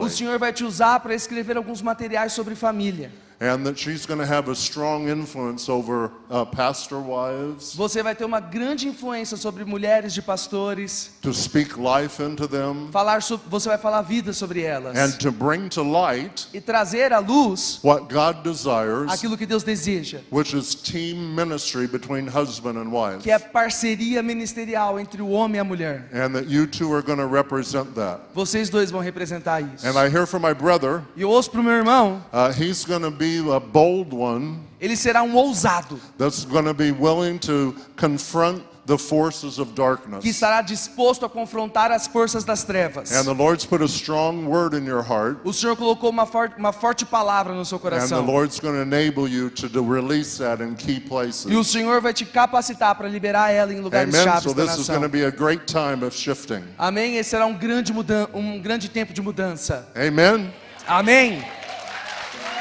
[0.00, 0.08] O.
[0.08, 3.10] Senhor vai te usar para escrever alguns materiais sobre família.
[3.40, 8.14] And that she's going to have a strong influence over uh, pastor wives, Você vai
[8.14, 11.10] ter uma grande influência sobre mulheres de pastores.
[11.20, 14.96] to speak life into them, Falar so, você vai falar vida sobre elas.
[14.96, 19.62] and to bring to light E trazer à luz what God desires, aquilo que Deus
[19.64, 20.20] deseja.
[20.30, 23.18] which is team ministry between husband and wife.
[23.22, 26.08] Que é parceria ministerial entre o homem e a mulher.
[26.12, 28.20] And that you two are going to represent that.
[28.34, 29.84] Vocês dois vão representar isso.
[29.86, 32.84] And I hear from my brother, E eu ouço para o meu irmão, uh, he's
[32.84, 37.38] going to be a bold one ele será um ousado, that's going to be willing
[37.38, 40.22] to confront the forces of darkness.
[40.22, 43.10] que estará disposto a confrontar as forças das trevas.
[43.12, 46.58] And the Lord's put a strong word in your heart, O Senhor colocou uma forte,
[46.58, 48.26] uma forte palavra no seu and the coração.
[48.26, 51.46] Lord's going to enable you to release that in key places.
[51.50, 54.24] E o Senhor vai te capacitar para liberar ela em lugares Amen.
[54.24, 55.10] chaves So da this is going to nação.
[55.10, 56.62] be a great time of shifting.
[56.78, 57.16] Amém?
[57.16, 59.88] Esse será um grande, mudan um grande tempo de mudança.
[59.96, 60.52] Amen.
[60.86, 61.42] Amém?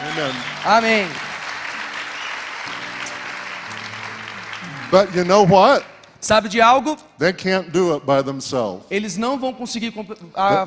[0.03, 0.33] Amen.
[0.65, 1.07] Amém.
[4.91, 5.85] But you know what?
[6.19, 6.97] Sabe de algo?
[7.17, 8.85] They can't do it by themselves.
[8.89, 9.93] Eles não vão conseguir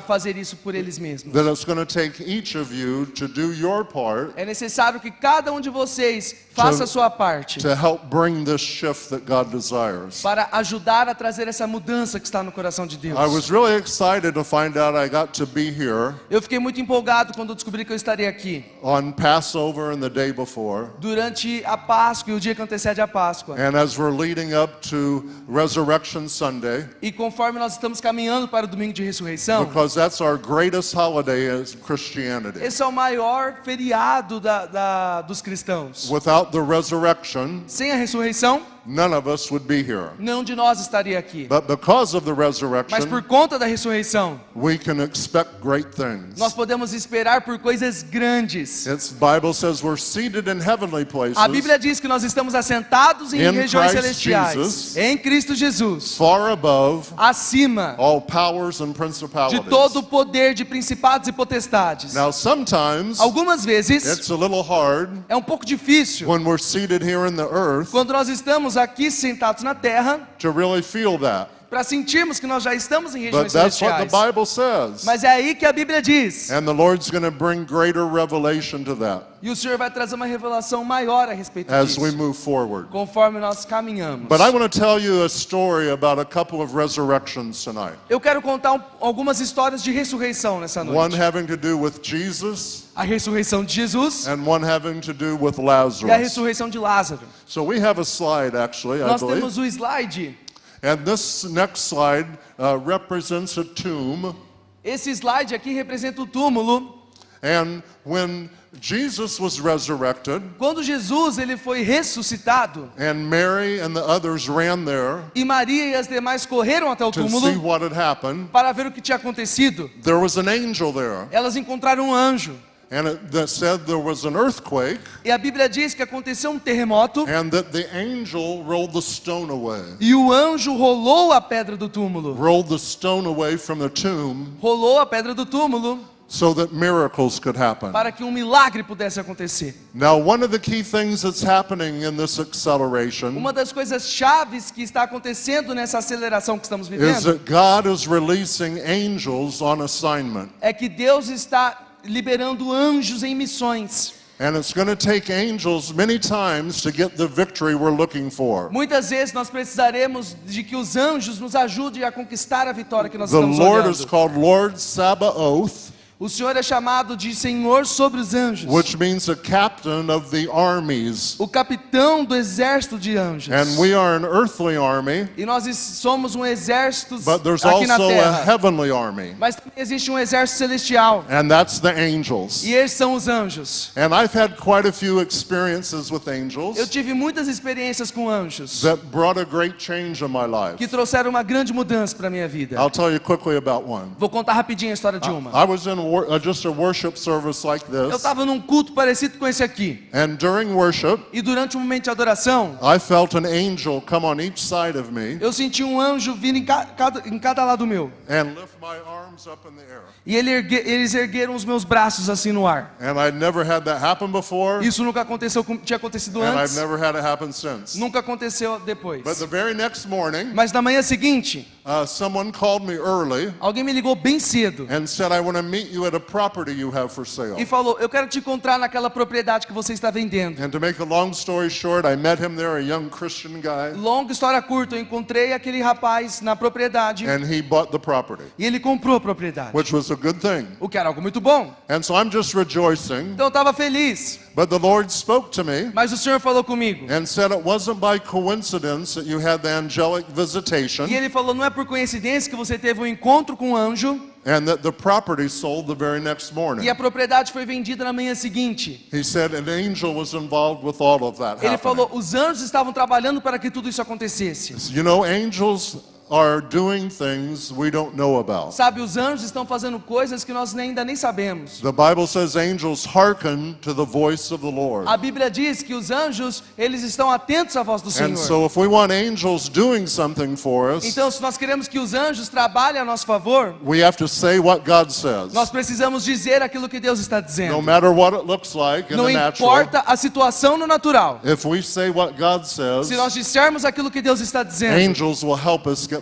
[0.05, 1.33] fazer isso por eles mesmos.
[1.33, 5.09] That it's going to take each of you to do your part É necessário que
[5.09, 9.49] cada um de vocês faça a sua parte to help bring this shift that God
[9.51, 10.21] desires.
[10.21, 13.33] para ajudar a trazer essa mudança que está no coração de I Deus.
[13.33, 17.33] was really excited to find out I got to be here Eu fiquei muito empolgado
[17.33, 20.87] quando descobri que eu estaria aqui on Passover and the day before.
[20.99, 23.55] durante a Páscoa e o dia que antecede a Páscoa.
[23.57, 28.67] And as we're leading up to Resurrection Sunday, E conforme nós estamos caminhando para o
[28.67, 32.59] domingo de ressurreição, because that's our greatest holiday as Christianity.
[32.63, 36.09] esse é o maior feriado da- da- dos cristãos.
[36.09, 40.11] Without the resurrection, Sem a ressurreição, none of us would be here.
[40.17, 41.47] nenhum de nós estaria aqui.
[41.47, 46.37] But because of the Mas por resurrection, conta da ressurreição, we can expect great things.
[46.39, 48.85] nós podemos esperar por coisas grandes.
[48.87, 53.33] Its Bible says we're seated in heavenly places, A Bíblia diz que nós estamos assentados
[53.33, 54.97] em In regiões Christ celestiais, Jesus.
[54.97, 59.69] em Cristo Jesus, far above acima all powers and de principalities.
[59.69, 62.13] todo o poder de principados e potestades.
[62.13, 67.03] Now, sometimes Algumas vezes it's a little hard é um pouco difícil when we're seated
[67.03, 71.56] here in the earth quando nós estamos aqui sentados na terra to really feel that.
[71.69, 74.25] Para sentirmos que nós já estamos em But regiões that's what the celestiais.
[74.27, 75.03] Bible says.
[75.03, 76.49] Mas é aí que a Bíblia diz.
[76.49, 80.15] And the Lord's going to bring greater revelation to that E o Senhor vai trazer
[80.15, 82.89] uma revelação maior a respeito as we disso, move forward.
[82.89, 84.27] conforme nós caminhamos.
[84.27, 87.97] But I want to tell you a story about a couple of resurrections tonight.
[88.09, 91.21] Eu quero contar um- algumas histórias de ressurreição nessa One noite.
[91.21, 95.55] having to do with Jesus A ressurreição de Jesus and one having to do with
[95.57, 96.17] e a Lazarus.
[96.17, 97.21] ressurreição de Lázaro.
[97.45, 99.39] So we have a slide actually, I Nós believe.
[99.41, 100.35] temos o slide.
[100.81, 102.27] And this next slide
[102.59, 104.35] uh, represents a tomb.
[104.83, 106.93] Esse slide aqui representa o túmulo.
[107.41, 114.47] And when Jesus was resurrected Quando Jesus ele foi ressuscitado and Mary and the others
[114.49, 117.93] ran there e Maria e as demais correram até o to see túmulo what had
[117.93, 121.27] happened, para ver o que tinha acontecido, there was an angel there.
[121.31, 122.55] elas encontraram um anjo.
[122.89, 126.59] And it that said there was an earthquake E a Bíblia diz que aconteceu um
[126.59, 129.83] terremoto and that the angel rolled the stone away.
[129.99, 132.33] e o anjo rolou a pedra do túmulo.
[132.37, 137.39] Rolled the stone away from the tomb Rolou a pedra do túmulo so that miracles
[137.39, 137.91] could happen.
[137.91, 139.73] para que um milagre pudesse acontecer.
[139.93, 144.71] Now, one of the key things that's happening in this acceleration Uma das coisas chaves
[144.71, 149.81] que está acontecendo nessa aceleração que estamos is vivendo that God is releasing angels on
[149.81, 150.49] assignment.
[150.61, 154.13] é que Deus está liberando anjos em missões.
[154.39, 158.69] And it's going to take angels many times to get the victory we're looking for.
[158.69, 163.17] Muitas vezes nós precisaremos de que os anjos nos ajudem a conquistar a vitória que
[163.17, 164.07] nós The estamos Lord is olhando.
[164.09, 165.86] called Lord Sabaoth,
[166.19, 168.67] O Senhor é chamado de Senhor sobre os anjos.
[168.73, 171.35] which means a captain of the armies.
[171.37, 173.53] O capitão do exército de anjos.
[173.53, 177.97] And we are an earthly army, E nós somos um exército but there's aqui na
[177.97, 178.43] also a terra.
[178.51, 181.23] heavenly army, Mas também existe um exército celestial.
[181.29, 182.63] and that's the angels.
[182.63, 183.91] E eles são os anjos.
[183.95, 188.81] And I've had quite a few experiences with Eu angels tive muitas experiências com anjos
[188.81, 190.77] that brought a great change in my life.
[190.77, 192.75] que trouxeram uma grande mudança para minha vida.
[192.75, 194.13] I'll tell you quickly about one.
[194.17, 195.51] Vou contar rapidinho a história de uma.
[195.51, 199.37] I was in uh, just a worship service like Eu this, estava num culto parecido
[199.37, 200.07] com esse aqui.
[200.13, 204.39] and during worship, E durante um momento de adoração, I felt an angel come on
[204.39, 207.85] each side of me eu senti um anjo vindo em ca- cada, em cada lado
[207.85, 208.11] meu.
[208.29, 210.01] and lift my arms up in the air.
[210.25, 212.95] E ele ergue- eles ergueram os meus braços assim no ar.
[212.99, 216.75] And I'd never had that happen before, Isso nunca aconteceu, tinha acontecido and I've antes,
[216.75, 217.97] never had it happen since.
[217.97, 219.23] nunca aconteceu depois.
[219.23, 223.83] But the very next morning, Mas na manhã seguinte, uh, someone called me early alguém
[223.83, 226.91] me ligou bem cedo and said, I want to meet you at a property you
[226.91, 227.55] have for sale.
[227.57, 230.61] e falou: Eu quero te encontrar naquela propriedade que você está vendendo.
[230.61, 233.97] And to make a long story short, I met him there, a young Christian guy,
[233.97, 238.65] Longa história curta, eu encontrei aquele rapaz na propriedade and he bought the property, e
[238.65, 240.67] ele comprou a propriedade, which was a good thing.
[240.79, 241.73] o que era algo muito bom.
[241.89, 243.31] And so I'm just rejoicing.
[243.33, 247.05] Então eu estava feliz, But the Lord spoke to me mas o Senhor falou comigo.
[247.11, 251.53] and said it wasn't by coincidence that you had the angelic visitation E ele falou:
[251.53, 254.91] Não é por coincidência que você teve um encontro com um anjo and that the
[254.91, 256.83] property sold the very next morning.
[256.85, 259.07] e a propriedade foi vendida na manhã seguinte.
[259.13, 261.77] He said an angel was involved with all of that Ele happening.
[261.77, 264.73] falou: Os anjos estavam trabalhando para que tudo isso acontecesse.
[264.91, 265.97] You know, angels
[266.29, 268.73] are doing things we don't know about.
[268.73, 271.79] Sabe, os anjos estão fazendo coisas que nós ainda nem sabemos.
[271.81, 275.07] The Bible says angels hearken to the voice of the Lord.
[275.07, 278.37] A Bíblia diz que os anjos, eles estão atentos à voz do And Senhor.
[278.37, 282.13] so if we want angels doing something for us, Então, se nós queremos que os
[282.13, 285.53] anjos trabalhem a nosso favor, we have to say what God says.
[285.53, 287.81] nós precisamos dizer aquilo que Deus está No dizendo.
[287.81, 291.39] matter what it looks like in Não the natural, importa a situação no natural.
[291.43, 295.41] if we say what God says, Se nós dissermos aquilo que Deus está dizendo, angels
[295.41, 296.16] will help us get.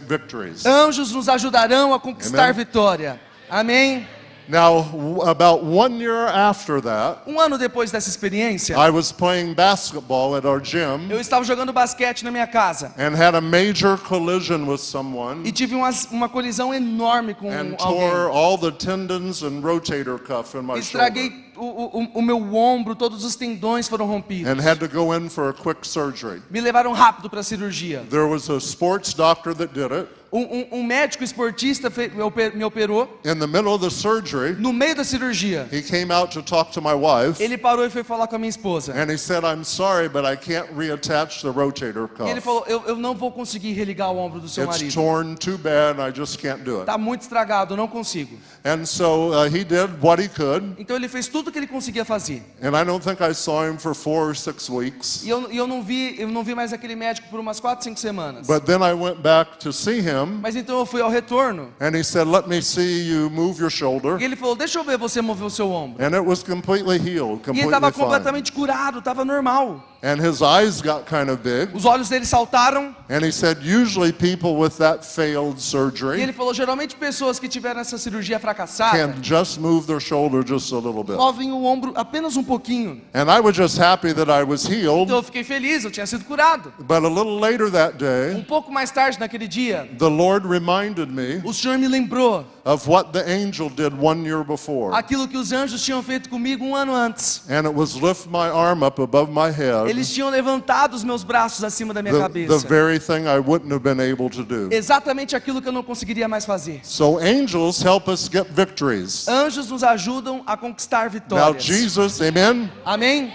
[0.65, 2.53] Anjos nos ajudarão a conquistar Amém.
[2.53, 3.19] vitória.
[3.49, 4.07] Amém?
[4.47, 4.85] Now,
[5.27, 10.45] about one year after that, Um ano depois dessa experiência, I was playing basketball at
[10.45, 14.77] our gym eu estava jogando basquete na minha casa and had a major collision with
[14.81, 18.07] someone e tive uma, uma colisão enorme com and alguém.
[18.09, 22.55] tore all the tendons and rotator cuff in my shoulder Estraguei o, o, o meu
[22.55, 24.51] ombro, todos os tendões foram rompidos.
[24.51, 26.41] and had to go in for a quick surgery.
[26.49, 28.05] Me levaram rápido para a cirurgia.
[28.09, 30.07] There was a sports doctor that did it.
[30.35, 33.07] Um, um- um médico esportista me oper- me operou.
[33.23, 36.73] In the middle of the surgery, No meio da cirurgia, he came out to talk
[36.73, 38.91] to my wife ele parou e foi falar com a minha esposa.
[38.93, 42.41] and he said, I'm sorry, but I can't reattach the rotator E ele cuff.
[42.41, 44.93] falou: eu, eu não vou conseguir religar o ombro do seu It's marido.
[44.93, 46.85] torn too bad, I just can't do it.
[46.85, 48.37] Tá muito estragado, eu não consigo.
[48.65, 51.67] And so uh, he did what he could, Então ele fez tudo o que ele
[51.67, 52.43] conseguia fazer.
[52.61, 55.23] and I don't think I saw him for four or six weeks.
[55.23, 57.97] E eu, eu não vi, eu não vi mais aquele médico por umas 4, 5
[57.99, 58.47] semanas.
[58.47, 61.69] But then I went back to see him, Mas então eu fui ao retorno.
[61.79, 64.19] and he said, Let me see you move your shoulder.
[64.19, 66.03] E ele falou: "Deixa eu ver você mover o seu ombro".
[66.03, 69.94] And it was completely healed, E ele completely estava completamente curado, estava normal.
[70.05, 72.95] And his eyes got kind of big, Os olhos dele saltaram.
[73.09, 77.49] and he said, Usually people with that failed E surgery ele falou: geralmente pessoas que
[77.49, 81.17] tiveram essa cirurgia fracassada can just move their shoulder just a little bit.
[81.17, 83.01] movem o ombro apenas um pouquinho.
[83.15, 85.05] And I was just happy that I was healed.
[85.07, 86.71] Então eu fiquei feliz, eu tinha sido curado.
[86.77, 91.09] But a little later that Um day, pouco mais tarde naquele dia, the Lord reminded
[91.09, 94.91] me o Senhor me lembrou of what the angel did one year before.
[94.95, 97.43] aquilo que os anjos tinham feito comigo um ano antes.
[97.47, 101.23] And it was lift my arm up above my head, Eles tinham levantado os meus
[101.23, 102.67] braços acima da minha the, the cabeça.
[102.67, 104.69] very thing I wouldn't have been able to do.
[104.73, 106.81] Exatamente aquilo que eu não conseguiria mais fazer.
[106.83, 109.27] So angels help us get victories.
[109.27, 111.63] Anjos nos ajudam a conquistar Now, vitórias.
[111.63, 112.71] Jesus, amen?
[112.83, 113.31] Amém?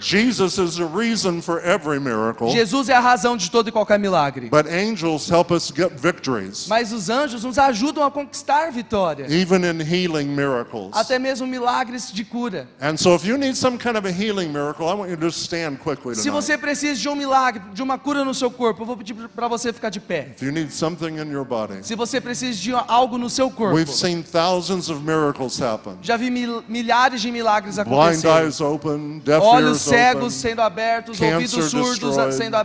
[0.00, 3.98] Jesus is the reason for every miracle, Jesus é a razão de todo e qualquer
[3.98, 4.48] milagre.
[4.50, 9.26] but angels help us get victories, Mas os anjos nos ajudam a conquistar vitória.
[9.28, 10.90] even in healing miracles.
[10.92, 12.68] Até mesmo milagres de cura.
[12.80, 15.28] And so, if you need some kind of a healing miracle, I want you to
[15.30, 16.42] stand quickly Se tonight.
[16.42, 19.48] você precisa de um milagre, de uma cura no seu corpo, eu vou pedir para
[19.48, 20.28] você ficar de pé.
[20.36, 23.74] If you need something in your body, Se você precisa de algo no seu corpo,
[23.76, 25.94] we've seen thousands of miracles happen.
[26.02, 28.44] já vi mil- milhares de milagres Blind acontecerem.
[28.46, 32.56] eyes open, deaf Olhos ears cegos sendo abertos, ouvidos surdos sendo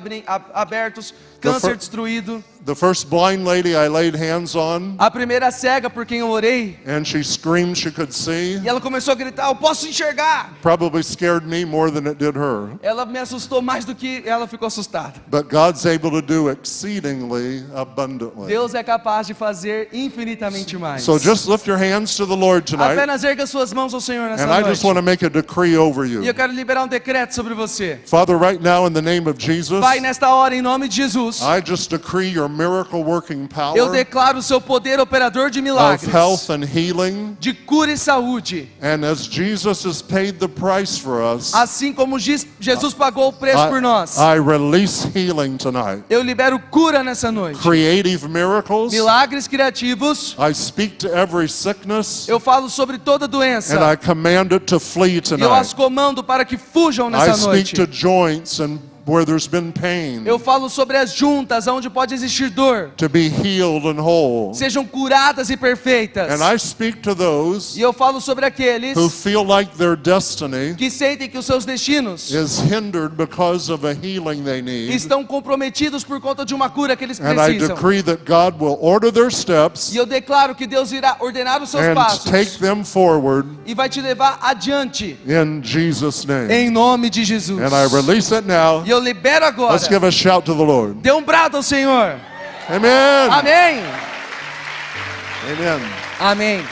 [0.53, 2.43] abertos, câncer destruído.
[2.65, 6.77] The first blind lady I laid hands on, A primeira cega por quem eu orei,
[6.85, 10.51] and she screamed she could see, e ela começou a gritar: Eu posso enxergar!
[10.61, 12.77] probably scared me more than it did her.
[12.83, 15.13] Ela me assustou mais do que ela ficou assustada.
[15.31, 18.47] But God's able to do exceedingly abundantly.
[18.47, 21.03] Deus é capaz de fazer infinitamente mais.
[21.03, 24.29] So just lift your hands to the Lord tonight, Apenas erga suas mãos ao Senhor
[24.29, 25.05] nessa and I just want noite.
[25.05, 26.33] to make a decree over E eu you.
[26.33, 27.99] quero liberar um decreto sobre você.
[28.05, 31.28] Father, right now, in the name of Jesus, Pai, nesta hora, em nome de Jesus,
[31.41, 35.63] I just decree your miracle working eu power declaro o seu poder operador de of
[35.63, 37.37] milagres, health and healing.
[37.39, 38.69] de cura e saúde.
[38.81, 43.67] And as Jesus has paid the price for us, Assim como Jesus pagou o preço
[43.67, 44.17] por nós.
[44.17, 46.03] I, I release healing tonight.
[46.09, 47.59] Eu libero cura nessa noite.
[47.59, 48.91] Creative miracles.
[48.91, 50.35] Milagres criativos.
[50.39, 53.93] I speak to every sickness Eu falo sobre toda and doença.
[53.93, 57.47] I command it to flee E eu as comando para que fujam I nessa speak
[57.47, 57.75] noite.
[59.09, 62.91] Where there's been pain Eu falo sobre as juntas, onde pode existir dor.
[62.97, 64.53] to be healed and whole.
[64.53, 66.29] Sejam curadas e perfeitas.
[66.31, 70.75] And I speak to those E eu falo sobre aqueles who feel like their destiny
[70.75, 74.93] que sentem que os seus destinos is hindered because of a healing they need.
[74.93, 77.75] estão comprometidos por conta de uma cura que eles And I precisam.
[77.75, 81.69] decree that God will order their steps E eu declaro que Deus irá ordenar os
[81.69, 86.51] seus and passos take them forward e vai te levar adiante in Jesus' name.
[86.53, 87.59] em nome de Jesus.
[87.59, 88.83] And I release it now.
[88.85, 89.73] E eu libero agora.
[89.73, 90.99] Let's give a shout to the Lord.
[91.01, 92.19] Dê um brado ao Senhor.
[92.69, 93.29] Amen.
[93.31, 93.83] Amém.
[95.51, 95.81] Amen.
[96.19, 96.65] Amém.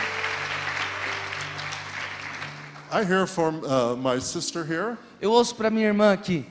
[2.91, 6.45] I hear from uh, my sister here Eu ouço para minha irmã aqui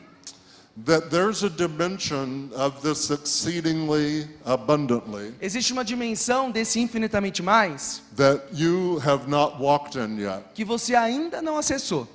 [0.85, 8.43] that there's a dimension of this exceedingly abundantly existe uma dimensão desse infinitamente mais that
[8.53, 10.43] you have not walked in yet.
[10.55, 12.07] que você ainda não acessou.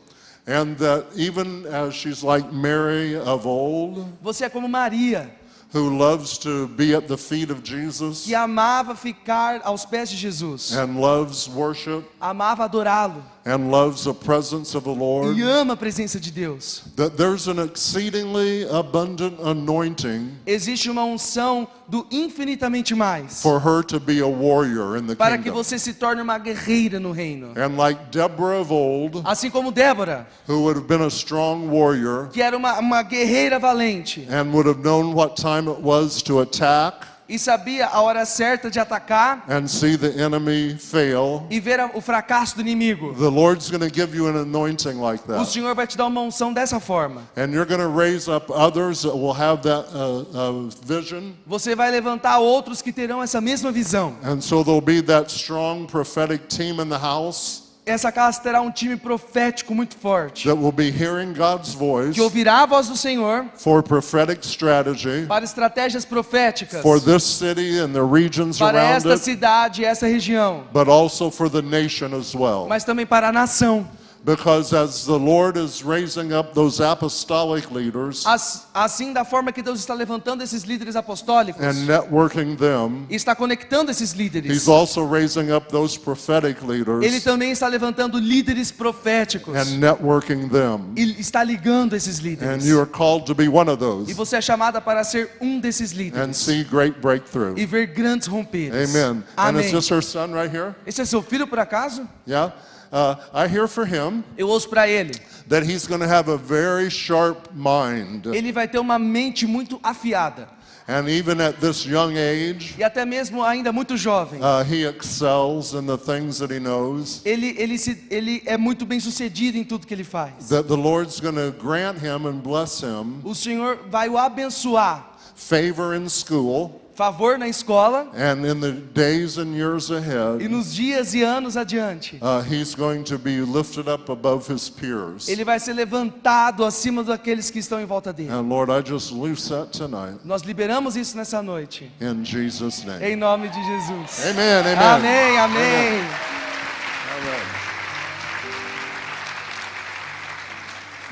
[0.47, 5.29] And that even as she's like Mary of old, Você é como Maria,
[5.71, 10.17] who loves to be at the feet of Jesus que amava ficar aos pés de
[10.17, 15.73] Jesus, and loves worship amava adorá-lo and loves the presence of the Lord, e ama
[15.73, 16.83] a presença de Deus.
[16.95, 23.99] that there's an exceedingly abundant anointing Existe uma unção do infinitamente mais for her to
[23.99, 25.63] be a warrior in the para que kingdom.
[25.63, 27.53] você se torne uma guerreira no reino.
[27.57, 32.29] And like Deborah of old, Assim como Débora, who would have been a strong warrior
[32.31, 36.41] que era uma, uma guerreira valente and would have known what time it was to
[36.41, 41.79] attack e sabia a hora certa de atacar and see the enemy fail, e ver
[41.93, 43.13] o fracasso do inimigo.
[43.13, 45.47] the Lord's give you an anointing like O that.
[45.47, 47.21] Senhor vai te dar uma unção dessa forma.
[47.38, 51.32] And you're going to raise up others that will have that uh, uh, vision.
[51.47, 54.15] Você vai levantar outros que terão essa mesma visão.
[54.23, 58.71] And so there'll be that strong prophetic team in the house Essa casa terá um
[58.71, 62.95] time profético muito forte, that will be hearing God's voice que ouvirá a voz do
[62.95, 68.97] Senhor for prophetic strategy para estratégias proféticas for this city and the regions para around
[68.97, 72.67] esta it, cidade e essa região, but also for the nation as well.
[72.67, 73.85] mas também para a nação.
[74.24, 79.63] Because as the Lord is raising up those apostolic leaders As- Assim, da forma que
[79.63, 84.67] Deus está levantando esses líderes apostólicos and networking them, e está conectando esses líderes, He's
[84.67, 90.93] also raising up those prophetic Ele leaders também está levantando líderes proféticos and networking them.
[90.95, 92.65] e está ligando esses And líderes.
[92.65, 95.59] you are called to be one of E those você é chamada para ser um
[95.59, 97.57] desses and líderes see great breakthrough.
[97.57, 98.89] e ver grandes romperes.
[98.95, 99.24] Amen.
[99.36, 99.72] And is Amém.
[99.72, 100.76] this her son right here?
[100.86, 102.07] Esse é seu filho por acaso?
[102.28, 102.53] Yeah.
[102.91, 105.13] Uh, I hear for him Eu ouço para ele.
[105.47, 108.25] that he's going to have a very sharp mind.
[108.27, 110.47] Ele vai ter uma mente muito afiada
[110.87, 114.41] And even at this young age, e até mesmo ainda muito jovem.
[114.41, 117.21] uh, he excels in the things that he knows.
[117.23, 120.49] Ele, ele, se, ele é muito bem sucedido em tudo que ele faz.
[120.49, 125.11] That the Lord's going to grant him and bless him O Senhor vai o abençoar.
[125.35, 130.47] favor in school Favor na escola and in the days and years e ahead.
[130.49, 132.19] nos dias e anos adiante.
[132.21, 135.29] Uh, he's going to be lifted up above his peers.
[135.29, 138.29] Ele vai ser levantado acima daqueles que estão em volta dele.
[138.29, 141.89] And Lord, I just loose that tonight Nós liberamos isso nessa noite.
[142.01, 143.03] in Jesus' name.
[143.05, 144.25] Em nome de Jesus.
[144.27, 144.59] Amen.
[144.59, 144.77] Amen.
[144.77, 146.31] Amém, amém.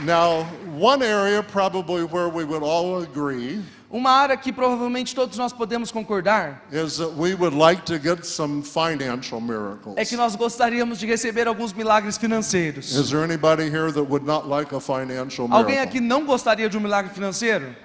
[0.02, 0.44] Now,
[0.78, 3.62] one area probably where we would all agree
[3.92, 8.24] Uma área que provavelmente todos nós podemos concordar is that we would like to get
[8.24, 9.96] some financial miracles.
[9.98, 12.94] é que nós gostaríamos de receber alguns milagres financeiros.
[12.96, 15.98] Is there anybody here that would not like a financial Alguém miracle?
[15.98, 17.76] aqui não gostaria de um milagre financeiro?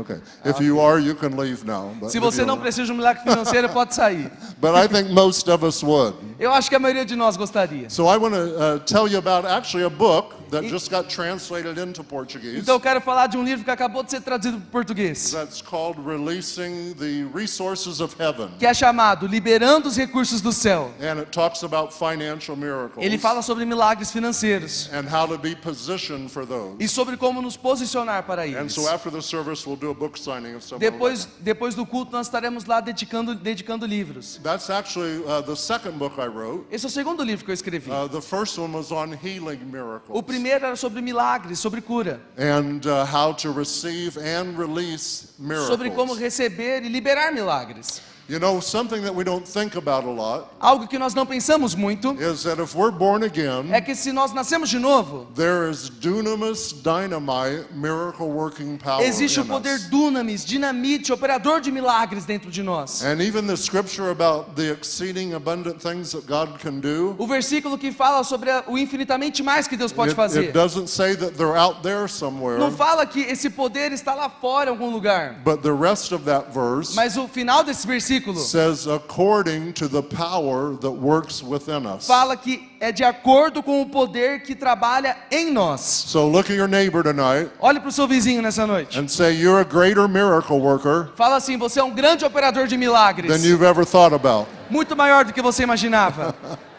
[0.00, 0.16] Okay.
[0.44, 1.94] If you are, you can leave now.
[2.00, 4.32] But, Se você não precisa de um milagre financeiro, pode sair.
[4.60, 6.16] but I think most of us would.
[6.40, 7.88] Eu acho que a maioria de nós gostaria.
[7.88, 11.78] So I want to uh, tell you about actually a book that just got translated
[11.78, 12.58] into Portuguese.
[12.60, 15.30] Então eu quero falar de um livro que acabou de ser traduzido para o português,
[15.32, 18.50] That's called Releasing the Resources of Heaven.
[18.58, 20.92] que é chamado Liberando os Recursos do Céu.
[21.00, 25.56] And it talks about financial miracles Ele fala sobre milagres financeiros and how to be
[25.56, 26.76] positioned for those.
[26.78, 28.74] e sobre como nos posicionar para And eles.
[28.74, 30.78] so after the service, we'll do a book signing of some.
[30.78, 34.38] Depois, depois do culto, nós estaremos lá dedicando, dedicando livros.
[34.42, 36.66] That's actually uh, the second book I wrote.
[36.70, 37.90] Esse é o segundo livro que eu escrevi.
[37.90, 42.20] Uh, the first one was on healing O miracles primeiro era sobre milagres, sobre cura,
[42.36, 45.34] and uh, how to receive and release
[45.68, 48.02] sobre como receber e liberar milagres.
[48.32, 51.74] You know, something that we don't think about a lot Algo que nós não pensamos
[51.74, 55.68] muito is that if we're born again, é que se nós nascemos de novo, there
[55.68, 59.90] is dunamis dynamite miracle working power existe o in poder us.
[59.90, 63.04] dunamis, dinamite, operador de milagres dentro de nós.
[63.04, 67.76] And even the scripture about the exceeding abundant things that God can do, O versículo
[67.76, 70.44] que fala sobre o infinitamente mais que Deus pode it, fazer.
[70.44, 74.30] it doesn't say that they're out there somewhere, Não fala que esse poder está lá
[74.30, 75.42] fora em algum lugar.
[75.44, 80.02] but the rest of that verse Mas o final desse versículo says according to the
[80.02, 82.06] power that works within us.
[82.06, 85.80] fala que é de acordo com o poder que trabalha em nós.
[85.80, 88.98] So look at your neighbor tonight Olhe para o seu vizinho nessa noite.
[88.98, 92.76] and say you're a greater miracle worker Fala assim: você é um grande operador de
[92.76, 94.46] milagres, than you've ever thought about.
[94.70, 96.34] muito maior do que você imaginava.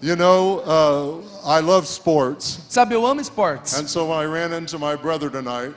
[0.00, 2.60] You know, uh, I love sports.
[2.68, 3.74] Sabe, eu amo esportes.
[3.74, 5.74] And so when I ran into my brother tonight,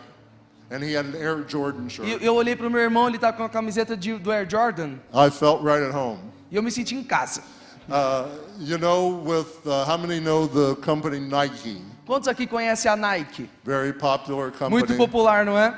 [0.72, 3.20] and he had an Air Jordan E shirt, eu olhei para o meu irmão, ele
[3.20, 6.20] tá com a camiseta de, do Air Jordan, I felt right at home.
[6.50, 7.42] e eu me senti em casa.
[7.90, 11.82] Uh, you know, with uh, how many know the company Nike?
[12.06, 13.50] Quantos aqui conhecem a Nike?
[13.64, 14.70] Very popular company.
[14.70, 15.76] Muito popular, não é?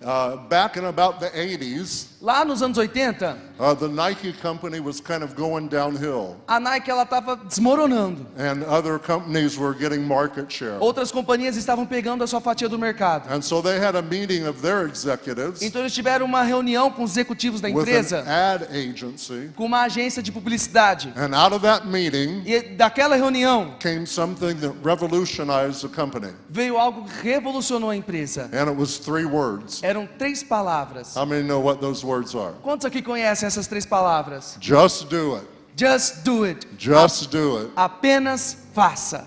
[0.00, 5.00] Uh, back in about the 80s, Lá nos anos 80, uh, the Nike company was
[5.00, 8.26] kind of going downhill, a Nike ela estava desmoronando.
[8.36, 10.76] and other companies were getting market share.
[10.80, 13.26] Outras companhias estavam pegando a sua fatia do mercado.
[13.32, 17.04] And so they had a meeting of their executives Então eles tiveram uma reunião com
[17.04, 21.14] os executivos da with an empresa, ad agency, com uma agência de publicidade.
[21.16, 26.76] and out of that meeting E daquela reunião came something that revolutionized the company, veio
[26.76, 28.50] algo que revolucionou a empresa.
[28.52, 29.82] and it was three words.
[29.82, 31.14] Eram três palavras.
[31.16, 32.52] How many know what those words are?
[32.62, 34.56] Quantos aqui conhecem essas três palavras?
[34.60, 35.46] Just do it.
[35.76, 36.66] Just do it.
[36.76, 37.70] Just do it.
[37.76, 39.26] Apenas faça.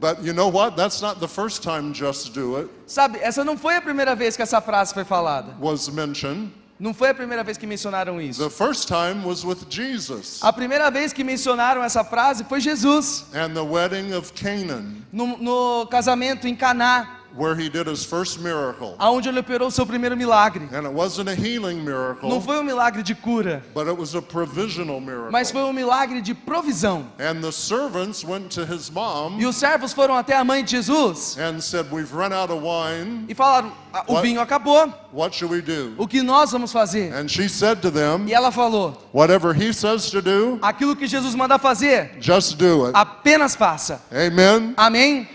[0.00, 0.76] But you know what?
[0.76, 4.34] That's not the first time just do it Sabe, essa não foi a primeira vez
[4.34, 5.54] que essa frase foi falada.
[5.60, 6.50] was mentioned.
[6.78, 8.42] Não foi a primeira vez que mencionaram isso.
[8.42, 13.26] The first time was with Jesus A primeira vez que mencionaram essa frase foi Jesus,
[13.34, 18.40] and the wedding of Canaan, no, no casamento em Caná, where he did his first
[18.40, 18.94] miracle.
[18.98, 20.68] aonde ele operou o seu primeiro milagre.
[20.72, 24.14] And it wasn't a healing Não miracle, foi um milagre de cura, but it was
[24.14, 25.30] a provisional miracle.
[25.30, 27.06] mas foi um milagre de provisão.
[27.18, 30.70] And the servants went to his mom E os servos foram até a mãe de
[30.72, 33.24] Jesus and said, We've run out of wine.
[33.28, 34.26] e falaram: "Ah, o What?
[34.26, 35.94] vinho acabou, What should we do?
[35.98, 37.12] o que nós vamos fazer?
[37.14, 41.06] And she said to them, E ela falou: Whatever he says to do, aquilo que
[41.06, 42.92] Jesus manda fazer, just do it.
[42.96, 44.02] apenas faça.
[44.12, 44.74] Amen.
[44.76, 45.28] Amém?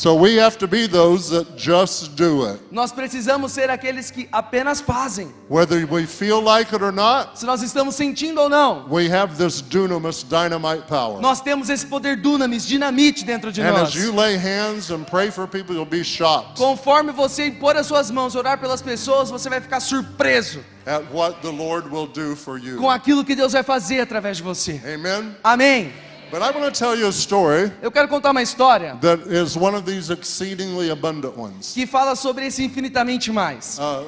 [0.00, 2.58] So we have to be those that just do it.
[2.72, 5.30] Nós precisamos ser aqueles que apenas fazem.
[5.50, 9.36] Whether we feel like it or not, Se nós estamos sentindo ou não, we have
[9.36, 11.20] this dunamis dynamite power.
[11.20, 13.88] nós temos esse poder dunamis, dinamite dentro de And nós.
[13.90, 17.86] as you lay hands and pray for people, you'll be shocked Conforme você impor as
[17.86, 22.34] suas mãos, orar pelas pessoas, você vai ficar surpreso at what the Lord will do
[22.34, 22.78] for you.
[22.78, 24.80] com aquilo que Deus vai fazer através de você.
[24.82, 25.36] Amen.
[25.44, 25.92] Amém.
[26.30, 29.56] But I want to tell you a story Eu quero contar uma história that is
[29.56, 31.72] one of these exceedingly abundant ones.
[31.74, 33.78] que fala sobre esse infinitamente mais.
[33.78, 34.04] Uh,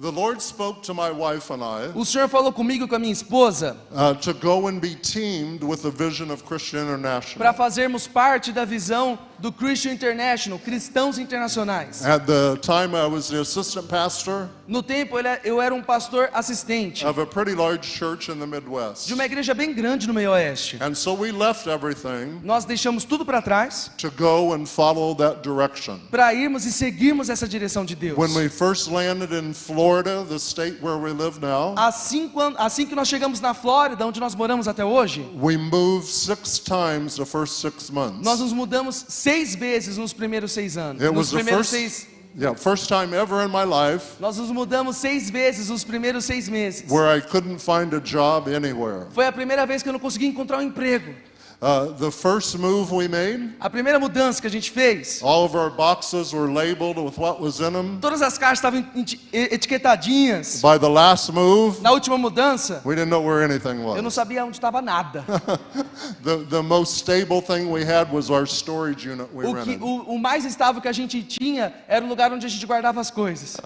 [0.00, 2.98] the Lord spoke to my wife and I O Senhor falou comigo e com a
[3.00, 7.54] minha esposa uh, to go and be teamed with the vision of Christian para International.
[7.54, 12.04] fazermos parte da visão do Christian International, Cristãos Internacionais.
[12.04, 16.28] At the time, I was the assistant pastor No tempo é, eu era um pastor
[16.34, 19.06] assistente of a pretty large church in the Midwest.
[19.06, 20.76] de uma igreja bem grande no meio oeste.
[20.82, 25.40] And so we left everything Nós deixamos tudo para trás to go and follow that
[25.42, 25.98] direction.
[26.10, 28.18] para irmos e seguirmos essa direção de Deus.
[28.18, 32.84] When we first landed in Florida, the state where we live now, Assim, quan- assim
[32.86, 37.24] que nós chegamos na Flórida, onde nós moramos até hoje, we moved six times the
[37.24, 38.20] first six months.
[38.24, 41.02] nós nos mudamos seis vezes nos primeiros seis anos.
[41.02, 42.06] It Nos primeiros first, seis,
[42.36, 46.48] yeah, first time ever in my life nós nos mudamos seis vezes nos primeiros seis
[46.48, 46.90] meses.
[46.90, 49.06] where I couldn't find a job anywhere.
[49.12, 51.14] Foi a primeira vez que eu não consegui encontrar um emprego.
[51.60, 55.56] Uh, the first move we made, A primeira mudança que a gente fez, all of
[55.56, 57.98] our boxes were labeled with what was in them.
[58.00, 60.60] todas as caixas estavam eti- etiquetadinhas.
[60.62, 64.14] By the last move, Na última mudança, we didn't know where anything eu não was.
[64.14, 65.24] sabia onde estava nada.
[66.22, 69.82] The, the most stable thing we had was our storage unit we O, que, rented.
[69.82, 73.00] o, o mais estável que a gente tinha era o lugar onde a gente guardava
[73.00, 73.56] as coisas.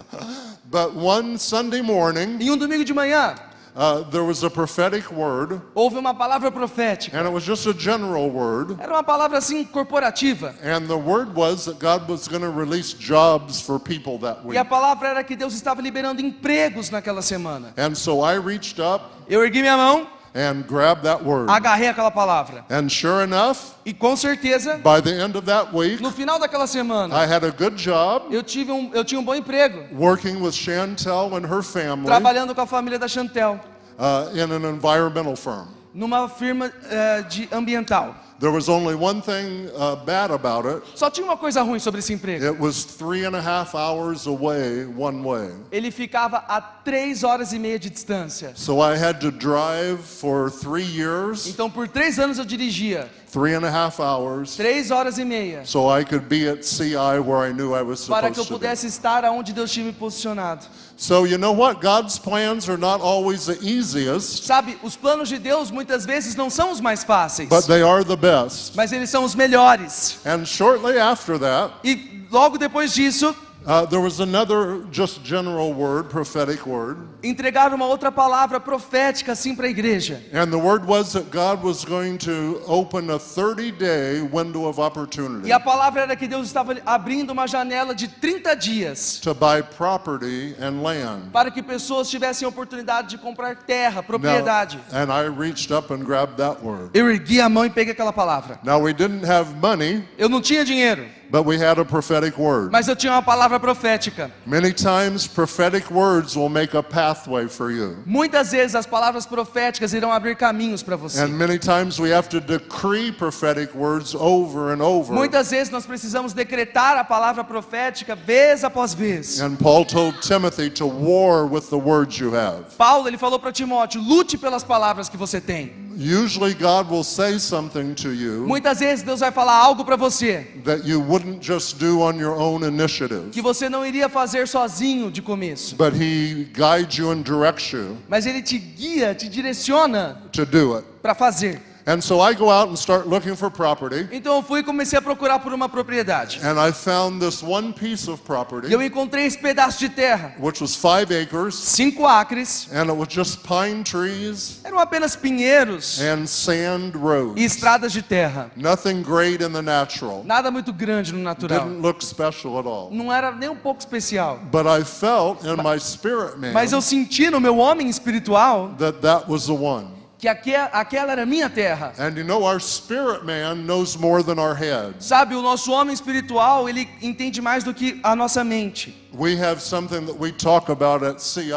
[0.65, 3.35] But one Sunday morning, Em um domingo de manhã,
[3.75, 7.13] uh, there was a prophetic word, houve uma palavra profética.
[7.17, 8.77] and it was just a general word.
[8.79, 10.53] Era uma palavra assim corporativa.
[10.63, 14.47] And the word was that God was going to release jobs for people that E
[14.49, 14.57] week.
[14.59, 17.73] a palavra era que Deus estava liberando empregos naquela semana.
[17.77, 21.47] And so I reached up Eu ergui minha mão, and grabbed that word.
[21.49, 22.65] agarrei aquela palavra.
[22.69, 26.65] And sure enough, E com certeza, by the end of that week, no final daquela
[26.67, 30.41] semana, I had a good job eu tive um, eu tinha um bom emprego, working
[30.41, 33.59] with Chantel and her family trabalhando com a família da Chantel,
[33.99, 35.67] uh, in an environmental firm.
[35.93, 38.15] numa firma eh, de ambiental.
[38.43, 40.83] There was only one thing uh, bad about it.
[40.97, 42.43] Só tinha uma coisa ruim sobre esse emprego.
[42.43, 45.49] It was three and a half hours away one way.
[45.71, 48.51] Ele ficava a três horas e meia de distância.
[48.53, 53.53] So I had to drive for three years, Então, por três anos eu dirigia three
[53.55, 57.49] and a half hours, três horas e meia so I could be at CI where
[57.49, 58.59] I knew I was para que eu supposed to be.
[58.59, 60.65] pudesse estar aonde Deus tinha me posicionado.
[61.03, 61.81] So you know what?
[61.81, 66.49] God's plans are not always the easiest, Sabe, os planos de Deus muitas vezes não
[66.49, 68.71] são os mais fáceis, but they are the best.
[68.73, 70.17] mas eles são os melhores.
[70.25, 73.35] And shortly after that, E logo depois disso,
[73.65, 76.97] uh, there was another just general word, prophetic word.
[77.23, 80.21] entregaram uma outra palavra profética assim para a igreja.
[80.33, 84.79] And the word was that God was going to open a 30 day window of
[84.81, 89.33] opportunity E a palavra era que Deus estava abrindo uma janela de 30 dias to
[89.33, 91.29] buy property and land.
[91.31, 94.79] para que pessoas tivessem a oportunidade de comprar terra, Now, propriedade.
[94.91, 96.89] and I reached up and grabbed that word.
[96.93, 98.59] Eu ergui a mão e peguei aquela palavra.
[98.63, 102.71] Now, we didn't have money, Eu não tinha dinheiro, but we had a prophetic word.
[102.71, 104.31] mas eu tinha uma palavra profética.
[104.45, 107.97] Many times, prophetic words will make a pathway for you.
[108.05, 111.19] Muitas vezes as palavras proféticas irão abrir caminhos para você.
[111.19, 115.11] And many times we have to decree prophetic words over and over.
[115.11, 119.41] Muitas vezes nós precisamos decretar a palavra profética vez após vez.
[119.41, 122.75] And Paul told Timothy to war with the words you have.
[122.77, 125.82] Paulo ele falou para Timóteo: lute pelas palavras que você tem.
[125.95, 130.45] Usually, God will say something to you Muitas vezes Deus vai falar algo para você
[130.63, 135.11] that you wouldn't just do on your own initiative, que você não iria fazer sozinho
[135.11, 140.21] de começo, but He guides you and directs you mas Ele te guia, te direciona
[140.31, 140.87] to do it.
[141.01, 141.61] para fazer.
[141.85, 144.97] And so I go out and start looking for property, Então eu fui e comecei
[144.97, 146.39] a procurar por uma propriedade.
[146.41, 150.33] and I found this one piece of property, E eu encontrei esse pedaço de terra,
[150.39, 155.99] which was five acres, cinco acres, and it was just pine trees eram apenas pinheiros
[155.99, 157.41] and sand e roads.
[157.41, 158.49] estradas de terra.
[158.55, 160.23] Nothing great in the natural.
[160.25, 161.65] Nada muito grande no natural.
[161.65, 162.89] Didn't look special at all.
[162.91, 164.39] Não era nem um pouco especial.
[164.51, 168.99] But I felt in my spirit man Mas eu senti no meu homem espiritual that
[169.01, 170.02] that was the one.
[170.23, 171.91] Que aque- aquela era minha terra.
[171.99, 174.93] And you know, our spirit man knows more than our head.
[175.03, 178.95] Sabe, o nosso homem espiritual, ele entende mais do que a nossa mente.
[179.13, 181.51] We have something that we talk about at CI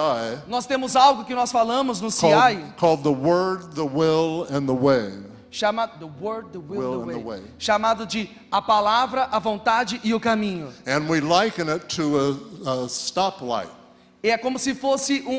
[0.48, 4.74] Nós temos algo que nós falamos no CI, called, the word, the will, and the
[4.74, 5.12] way.
[5.48, 7.38] chamado the word, the will, Will the and the way.
[7.38, 7.42] way.
[7.58, 10.70] chamado de a palavra, a vontade e o caminho.
[10.86, 12.18] And we liken it to
[12.66, 13.70] a, a stoplight.
[14.26, 15.30] E é como se fosse um,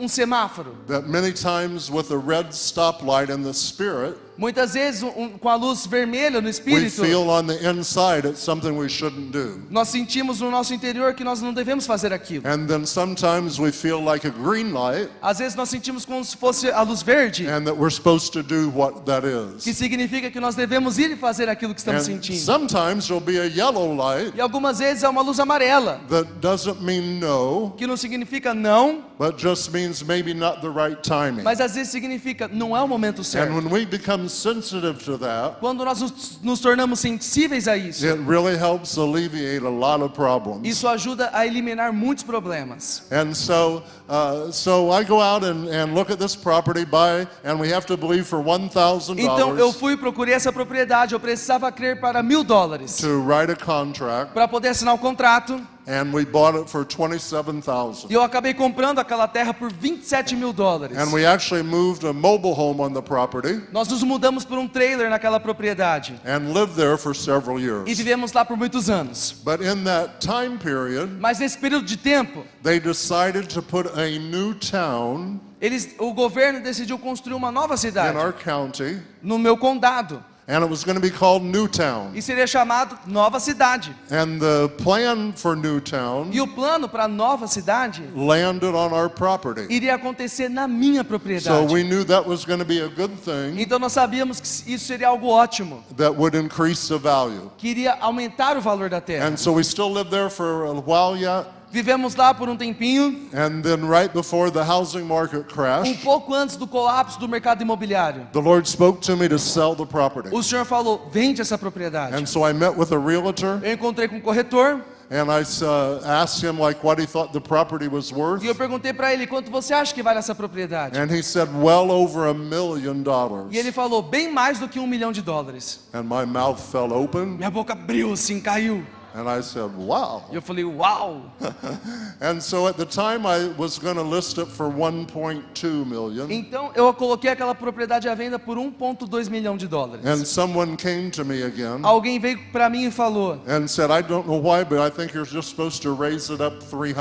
[0.00, 0.74] um- um- semáforo.
[0.86, 5.54] That many times, with a red stoplight in the spirit, Muitas vezes, um- com a
[5.54, 9.60] luz vermelha no we espírito, feel on the inside it's something we shouldn't do.
[9.70, 12.46] nós sentimos no nosso interior que nós não devemos fazer aquilo.
[12.48, 16.36] And then sometimes we feel like a green light Às vezes nós sentimos como se
[16.36, 19.22] fosse a luz verde, and that we're supposed to do what that
[19.62, 19.76] que is.
[19.76, 22.38] significa que nós devemos ir e fazer aquilo que estamos And sentindo.
[22.40, 26.80] sometimes there'll be a yellow light E algumas vezes é uma luz amarela, that doesn't
[26.82, 31.44] mean no, que não significa não, but just means maybe not the right timing.
[31.44, 33.52] mas às vezes significa não é o momento And certo.
[33.52, 38.18] when we become sensitive to that, Quando nós nos, nos tornamos sensíveis a isso, it
[38.26, 40.66] really helps alleviate a lot of problems.
[40.66, 43.02] isso ajuda a eliminar muitos problemas.
[43.12, 47.60] And so, uh, so I go out and, and look at this property, buy, and
[47.60, 51.70] we have to believe for one thousand Então eu fui procurei essa propriedade, eu precisava
[51.70, 55.60] crer para mil dólares to write a contract, para poder assinar o contrato.
[55.86, 58.10] And we bought it for twenty-seven thousand.
[58.10, 60.96] E eu acabei comprando aquela terra por 27 mil dólares.
[60.96, 64.68] And we actually moved a mobile home on the property Nós nos mudamos por um
[64.68, 67.98] trailer naquela propriedade and lived there for several e years.
[67.98, 69.34] vivemos lá por muitos anos.
[69.44, 74.18] But in that time period, Mas nesse período de tempo, they decided to put a
[74.18, 79.58] new town eles, o governo decidiu construir uma nova in cidade our county, no meu
[79.58, 80.24] condado.
[80.50, 82.12] And it was going to be called Newtown.
[82.14, 83.94] e seria chamado Nova Cidade.
[84.10, 89.66] And the plan for Newtown E o plano para nova cidade landed on our property.
[89.72, 91.72] iria acontecer na minha So propriedade.
[91.72, 94.86] we knew that was going to be a good thing Então nós sabíamos que isso
[94.86, 97.50] seria algo ótimo, that would increase the value.
[97.56, 99.26] que iria aumentar o valor da terra.
[99.28, 101.46] And so we still lived there for a while yet.
[101.70, 105.46] Vivemos lá por um tempinho, And then right before the housing market
[105.86, 108.26] um pouco antes do colapso do mercado imobiliário.
[108.32, 110.30] the Lord spoke to me to sell the property.
[110.32, 112.14] O senhor falou: vende essa propriedade.
[112.14, 116.00] And so I met with a realtor Eu encontrei com o corretor and I uh,
[116.04, 118.42] asked him like what he thought the property was worth.
[118.44, 120.98] e eu perguntei para ele quanto você acha que vale essa propriedade.
[120.98, 123.46] And he said, well over a million dollars.
[123.52, 125.80] E ele falou bem mais do que um milhão de dólares.
[125.92, 128.84] And my mouth fell open Minha boca abriu assim, caiu.
[129.14, 130.24] And I said, wow.
[130.32, 131.22] Eu falei: uau!
[132.20, 136.30] And so at the time I was going to list it for 1.2 million.
[136.30, 140.04] Então eu coloquei aquela propriedade à venda por 1,2 milhão de dólares.
[140.06, 144.02] And someone came to me again Alguém veio para mim e falou: and said, I
[144.02, 146.60] don't know why, but I think you're just supposed to raise it up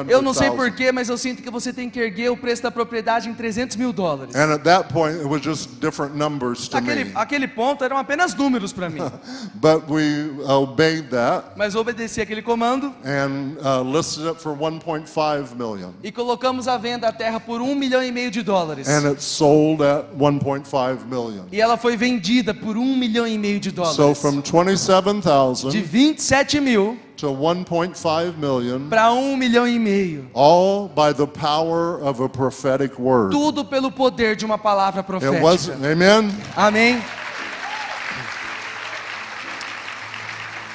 [0.10, 0.56] Eu não sei 300,000.
[0.56, 3.76] porquê, mas eu sinto que você tem que erguer o preço da propriedade em 300
[3.76, 4.36] mil dólares.
[4.36, 7.12] And at that point, it was just different numbers to me.
[7.14, 9.02] aquele ponto eram apenas números para mim.
[9.56, 15.92] But we obeyed that Mas obedeci aquele comando and uh, listed it for 1.5 million.
[16.04, 18.88] e colocamos à venda a terra por um milhão e meio de dólares.
[18.88, 21.46] And it sold at 1.5 million.
[21.52, 23.96] E ela foi vendida por um milhão e meio de dólares.
[23.96, 30.30] So from de 27,000 27 mil to 1.5 million, para um milhão e meio.
[30.34, 33.32] all by the power of a prophetic word.
[33.32, 35.44] Tudo pelo poder de uma palavra It profética.
[35.44, 36.30] wasn't, amen?
[36.56, 37.02] Amém?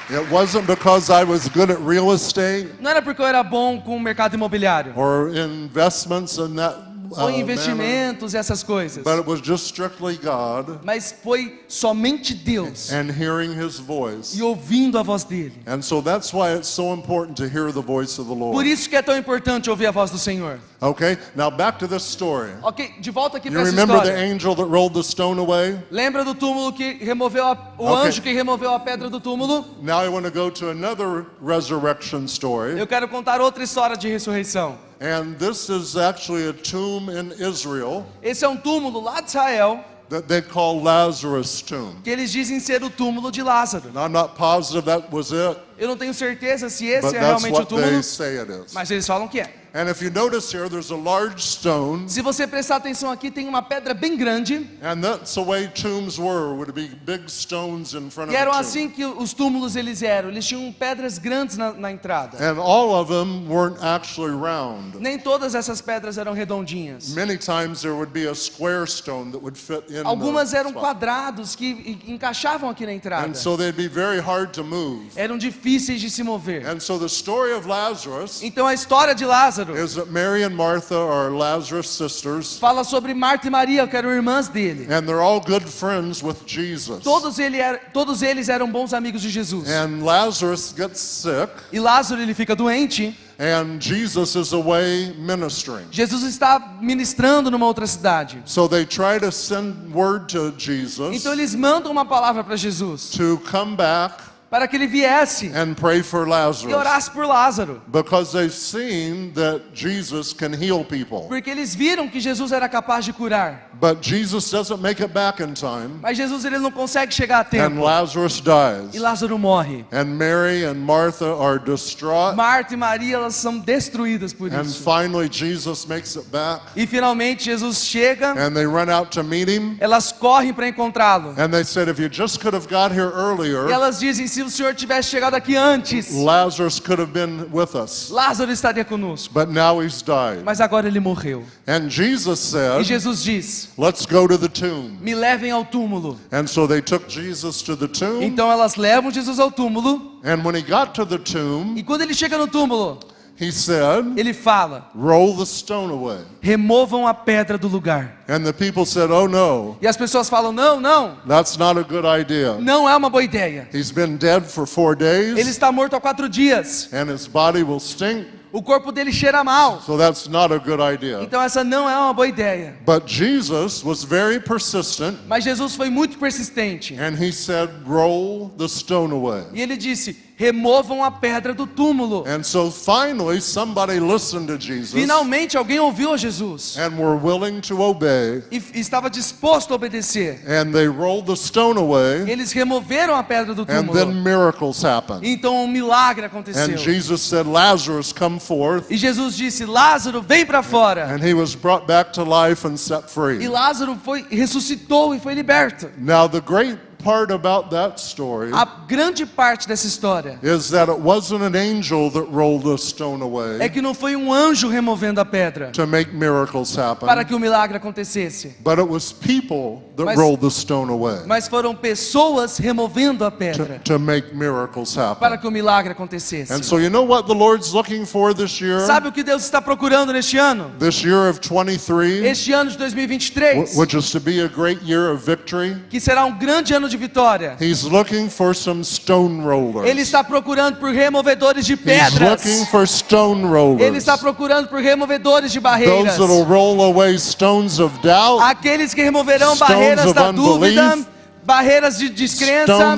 [0.09, 3.81] It wasn't because I was good at real estate Não era porque eu era bom
[3.81, 4.93] com o mercado imobiliário.
[4.95, 6.75] or investments in that
[7.11, 9.03] Ou investimentos e essas coisas.
[9.03, 12.91] but it was just strictly God Mas foi somente Deus.
[12.91, 14.35] and hearing His voice.
[14.37, 15.53] E ouvindo a voz dele.
[15.67, 18.67] And so that's why it's so important to hear the voice of the Por Lord.
[18.69, 20.59] isso que é tão importante ouvir a voz do Senhor.
[20.81, 22.51] Okay, now back to this story.
[22.61, 24.33] Ok, de volta aqui para essa remember the história.
[24.33, 25.79] angel that rolled the stone away?
[25.89, 28.07] Lembra do túmulo que removeu a, o Ok.
[28.07, 29.65] anjo que removeu a pedra do túmulo?
[29.81, 32.77] Now I want to go to another resurrection story.
[32.79, 34.77] Eu quero contar outra história de ressurreição.
[34.99, 39.83] And this is actually a tomb in Israel Esse é um túmulo lá de Israel
[40.09, 42.01] that they call Lazarus' tomb.
[42.03, 43.91] que eles dizem ser o túmulo de Lázaro.
[43.91, 47.19] Now, I'm not positive that was it, Eu não tenho certeza se esse but é
[47.19, 48.73] that's realmente o what túmulo, they say it is.
[48.73, 49.51] mas eles falam que é.
[49.77, 53.45] And if you notice here, there's a large stone, Se você prestar atenção aqui, tem
[53.45, 54.65] uma pedra bem grande.
[54.81, 58.53] and that's the way tombs were, would be big stones in front E of eram
[58.53, 60.29] assim que os túmulos eles eram.
[60.29, 62.37] Eles tinham pedras grandes na, na entrada.
[62.39, 64.95] And all of them weren't actually round.
[64.97, 67.09] Nem todas essas pedras eram redondinhas.
[67.13, 70.83] Many times there would be a square stone that would fit in Algumas eram spot.
[70.85, 73.27] quadrados que en- encaixavam aqui na entrada.
[73.27, 75.09] And so they'd be very hard to move.
[75.17, 76.65] Eram difíceis de se mover.
[76.65, 80.55] And so the story of Lazarus Então a história de Lázaro is that Mary and
[80.55, 84.87] Martha are Lazarus' sisters, fala sobre Marta e Maria, que eram irmãs dele.
[84.89, 87.03] and they're all good friends with Jesus.
[87.03, 89.69] Todos, ele era- todos eles eram bons amigos de Jesus.
[89.69, 93.15] And Lazarus gets sick, E Lázaro ele fica doente.
[93.37, 95.85] and Jesus is away ministering.
[95.91, 98.41] Jesus está ministrando numa outra cidade.
[98.45, 103.09] So they try to send word to Jesus Então eles mandam uma palavra para Jesus
[103.11, 104.23] to come back
[104.55, 109.31] para que ele viesse and pray for e Lazarus orasse por Lázaro, because they've seen
[109.33, 111.27] that Jesus can heal people.
[111.27, 113.69] porque eles viram que Jesus era capaz de curar.
[113.81, 117.41] But Jesus doesn't make it back in time, Mas Jesus ele não consegue chegar a
[117.41, 117.81] and tempo.
[117.81, 118.43] Lazarus E
[118.91, 119.01] dies.
[119.01, 119.83] Lázaro morre.
[119.91, 124.81] And Mary and Martha are distraught, Marta e Maria elas são destruídas por and isso.
[124.83, 129.49] finally Jesus makes it back, E finalmente Jesus chega, and they run out to meet
[129.49, 131.33] him, elas correm para encontrá-lo.
[131.37, 134.44] and they said, If you just could have got here E earlier, elas dizem: se
[134.45, 138.09] o Senhor tivesse chegado aqui antes, Lazarus could have been with us.
[138.09, 139.33] Lázaro estaria conosco.
[139.33, 140.43] But now he's died.
[140.43, 141.43] Mas agora ele morreu.
[141.67, 144.97] And Jesus E said, Jesus diz: Let's go to the tomb.
[145.01, 146.17] Me levem ao túmulo.
[146.31, 148.23] And so they took Jesus to the tomb.
[148.23, 150.19] Então elas levam Jesus ao túmulo.
[150.23, 152.99] And when he got to the tomb, E quando ele chega no túmulo,
[153.39, 156.19] he said, ele fala: Roll the stone away.
[156.41, 158.23] Removam a pedra do lugar.
[158.27, 161.83] And the people said, Oh no, E as pessoas falam: Não, não, that's not a
[161.83, 162.55] good idea.
[162.59, 163.67] não é uma boa ideia.
[163.73, 166.89] He's been dead for four Ele days, está morto há quatro dias.
[166.93, 168.27] and his body will stink.
[168.53, 169.81] O corpo dele cheira mal.
[169.81, 171.19] So that's not a good idea.
[171.21, 172.77] Então essa não é uma boa ideia.
[172.85, 176.95] But Jesus was very persistent, Mas Jesus foi muito persistente.
[176.97, 179.43] and he said, Roll the stone away.
[179.53, 182.25] E ele disse: removam a pedra do túmulo.
[182.27, 187.61] And so finally, somebody listened to Jesus Finalmente alguém ouviu a Jesus and were willing
[187.61, 190.39] to obey, e estava disposto a obedecer.
[190.47, 194.23] and they rolled the stone away, Eles removeram a pedra do and then túmulo.
[194.23, 195.21] miracles happened.
[195.25, 196.77] Então um milagre And aconteceu.
[196.77, 198.91] Jesus said, Lazarus, come forth.
[198.91, 201.05] E Jesus disse: Lázaro, vem para fora.
[201.07, 203.47] And he was brought back to life and set E free.
[203.47, 205.89] Lázaro foi ressuscitou e foi liberto.
[205.97, 210.99] Now, the great part about that story A grande parte dessa história is that it
[210.99, 215.21] wasn't an angel that rolled the stone é away que não foi um anjo removendo
[215.21, 219.83] a pedra to make miracles happen, para que o milagre acontecesse, but it was people
[219.95, 224.35] that Mas- rolled the stone away mas foram pessoas removendo a to, pedra to make
[224.35, 225.37] miracles para happen.
[225.37, 226.51] que o milagre acontecesse.
[226.51, 228.79] And so, you know what the Lord's looking for this year?
[228.81, 230.71] Sabe o que Deus está procurando neste ano?
[230.79, 234.81] This year of 23, Este ano de 2023, wh- which is to be a great
[234.81, 237.55] year of victory, que será um grande ano de vitória.
[237.59, 239.89] He's looking for some stone rollers.
[239.89, 242.43] Ele está procurando por removedores de He's pedras.
[242.43, 243.95] looking for stone Ele rollers.
[243.97, 246.17] está procurando por removedores de Those barreiras.
[246.17, 250.97] that'll roll away stones of doubt, Aqueles que removerão Stones barreiras da dúvida,
[251.45, 252.95] barreiras de descrença,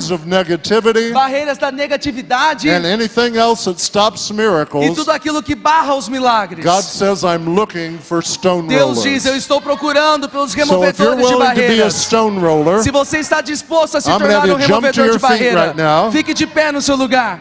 [1.12, 4.96] barreiras da negatividade and anything else that stops e miracles.
[4.96, 6.64] tudo aquilo que barra os milagres.
[6.64, 9.42] God says, I'm looking for stone Deus diz: Eu rollers.
[9.42, 11.94] estou procurando pelos So if you're removedores de be a barreiras.
[11.94, 15.76] stone roller, Se você está disposto a se I'm tornar um removedor de barreira, right
[15.76, 16.10] now.
[16.10, 17.40] fique de pé no seu lugar.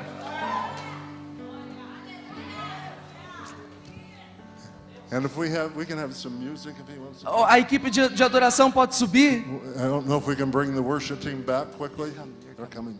[7.25, 9.39] Oh, A equipe de, de adoração pode subir.
[9.75, 12.11] I don't know if we can bring the worship team back quickly.
[12.57, 12.97] They're coming.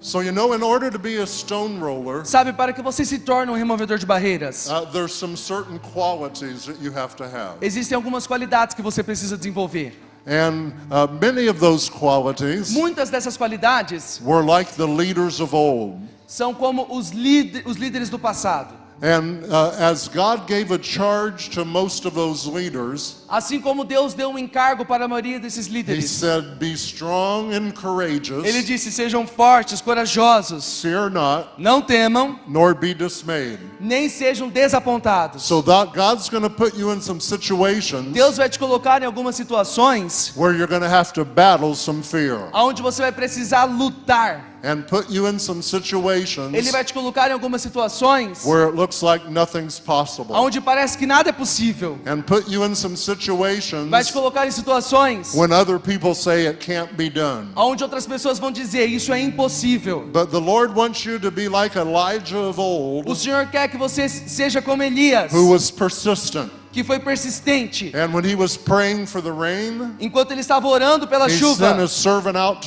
[0.00, 3.18] So you know, in order to be a stone roller, Sabe, para que você se
[3.18, 7.56] torne um removedor de barreiras, uh, there's some certain qualities that you have to have,
[7.60, 9.92] existem algumas qualidades que você precisa desenvolver.
[10.26, 15.98] and uh, many of those qualities Muitas dessas qualidades were like the leaders of old.
[16.28, 18.74] são como os, líder, os líderes do passado.
[19.02, 19.44] And
[19.78, 24.38] as God gave a charge to most of those leaders, Assim como Deus deu um
[24.38, 26.08] encargo para a maioria desses He líderes.
[26.08, 32.74] said, Be strong and Ele courageous, disse: sejam fortes, corajosos, fear not, não temam, nor
[32.74, 33.58] be dismayed.
[33.78, 35.42] nem sejam desapontados.
[35.42, 39.04] So that God's going to put you in some situations Deus vai te colocar em
[39.04, 43.64] algumas situações where you're going to have to battle some fear onde você vai precisar
[43.64, 44.55] lutar.
[44.66, 48.76] And put you in some situations Ele vai te colocar em algumas situações where it
[48.76, 51.98] looks like nothing's possible onde parece que nada é possível.
[52.06, 56.46] and put you in some situations Vai te colocar em situações when other people say
[56.48, 57.48] it can't be done.
[57.54, 60.00] onde outras pessoas vão dizer isso é impossível.
[60.12, 62.62] But the Lord wants you to be like Elijah of O
[63.06, 66.50] old Senhor quer que você seja como Elias, who was persistent.
[66.76, 67.90] Que foi persistente.
[67.94, 71.72] And when he was praying for the rain, Enquanto ele estava orando pela chuva,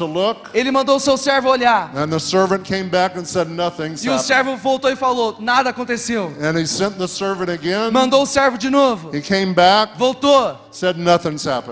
[0.08, 0.50] look.
[0.52, 1.92] ele mandou seu servo olhar.
[1.96, 3.48] And the servant came back and said,
[4.04, 6.34] E o servo voltou e falou: Nada aconteceu.
[6.42, 7.92] And he sent the servant again.
[7.92, 9.16] Mandou o servo de novo.
[9.16, 10.58] He came back, Voltou.
[10.72, 10.98] said.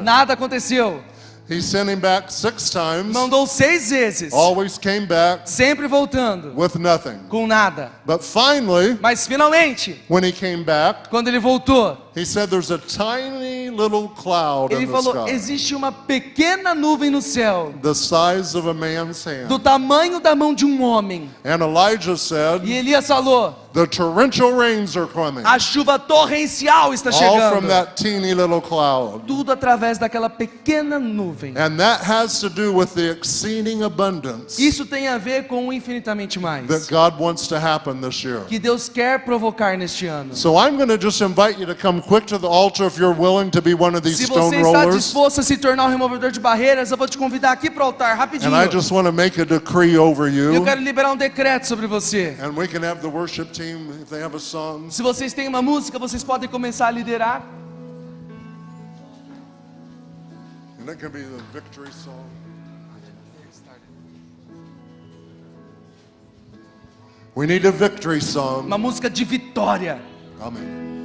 [0.04, 1.02] Nada aconteceu.
[1.50, 4.34] He sent him back six times, Mandou seis vezes.
[4.34, 6.54] always came back Sempre voltando.
[6.54, 7.20] with nothing.
[7.30, 7.90] Com nada.
[8.06, 12.78] But finally, Mas finalmente, when he came back, quando ele voltou, he said, There's a
[12.80, 17.94] tiny little cloud ele in the falou: sky, existe uma pequena nuvem no céu, the
[17.96, 19.48] size of a man's hand.
[19.48, 21.30] do tamanho da mão de um homem.
[21.46, 27.12] And Elijah said, E Elias falou: The torrential rains are coming, a chuva torrencial está
[27.12, 27.20] all
[27.52, 27.68] from chegando.
[27.68, 29.26] that teeny little cloud.
[29.28, 31.37] Tudo através daquela pequena nuvem.
[31.58, 35.74] And that has to do with the exceeding abundance Isso tem a ver com o
[35.74, 36.68] infinitamente mais.
[36.68, 38.42] that God wants to happen this year.
[38.48, 40.36] Que Deus quer provocar neste ano.
[40.36, 43.16] So I'm going to just invite you to come quick to the altar if you're
[43.16, 44.96] willing to be one of these Se stone você está rollers.
[44.96, 47.86] disposto a se tornar um removedor de barreiras, eu vou te convidar aqui para o
[47.88, 48.54] altar rapidinho.
[48.54, 50.54] And I just want to make a decree over you.
[50.54, 52.36] Eu quero liberar um decreto sobre você.
[52.42, 54.90] And we can have the worship team, if they have a song.
[54.90, 57.46] Se vocês têm uma música, vocês podem começar a liderar.
[60.88, 62.30] And it can be the victory song.
[67.36, 68.68] We need a victory song.
[68.68, 70.00] Uma música de vitória.
[70.40, 70.97] Amen.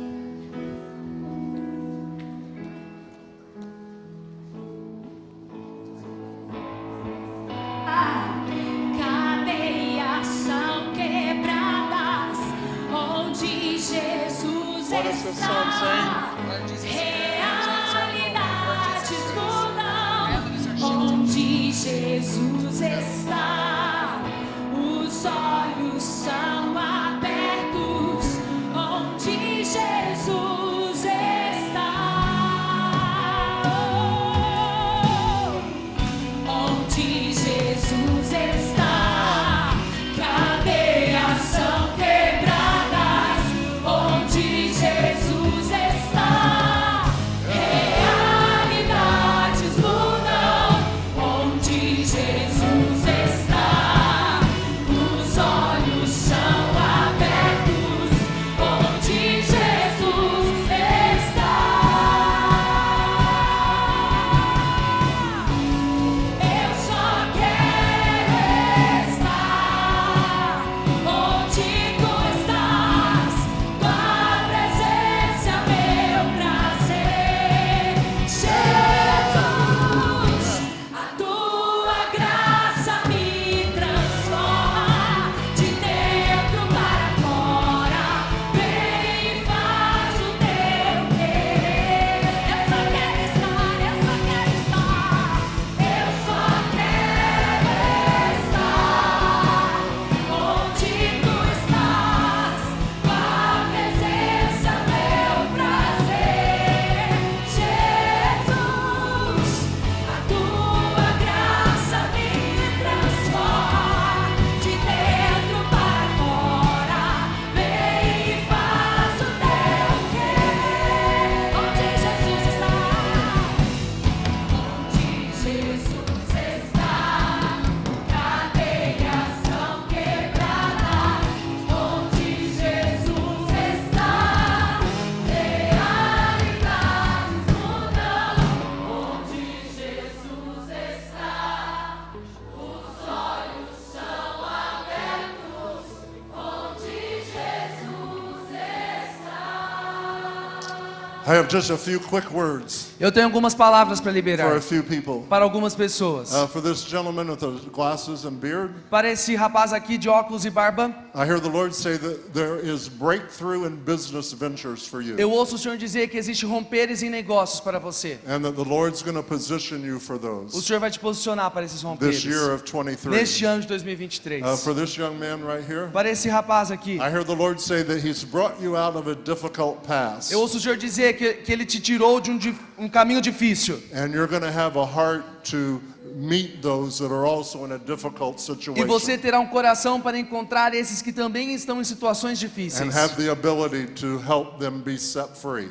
[153.00, 155.22] Eu tenho algumas palavras para for liberar a few people.
[155.28, 156.32] para algumas pessoas.
[156.32, 160.44] Uh, for this gentleman with the glasses and beard, Para esse rapaz aqui de óculos
[160.44, 165.02] e barba, I hear the Lord say that there is breakthrough in business ventures for
[165.02, 165.16] you.
[165.18, 168.18] eu ouço o Senhor dizer que existe romperes em negócios para você.
[168.26, 171.50] And that the Lord's going to position you for O those Senhor vai te posicionar
[171.50, 172.24] para esses this romperes.
[172.24, 173.14] year of 23.
[173.14, 174.42] Neste ano de 2023.
[174.44, 177.60] Uh, for this young man right here, Para esse rapaz aqui, I hear the Lord
[177.60, 180.32] say that He's brought you out of a difficult past.
[180.32, 182.38] eu ouço o Senhor dizer que, que Ele te tirou de um,
[182.78, 183.82] um caminho difícil.
[183.94, 185.80] And you're going to have a heart to
[186.14, 188.86] meet those that are also in a difficult E situation.
[188.86, 192.94] você terá um coração para encontrar esses que também estão em situações difíceis.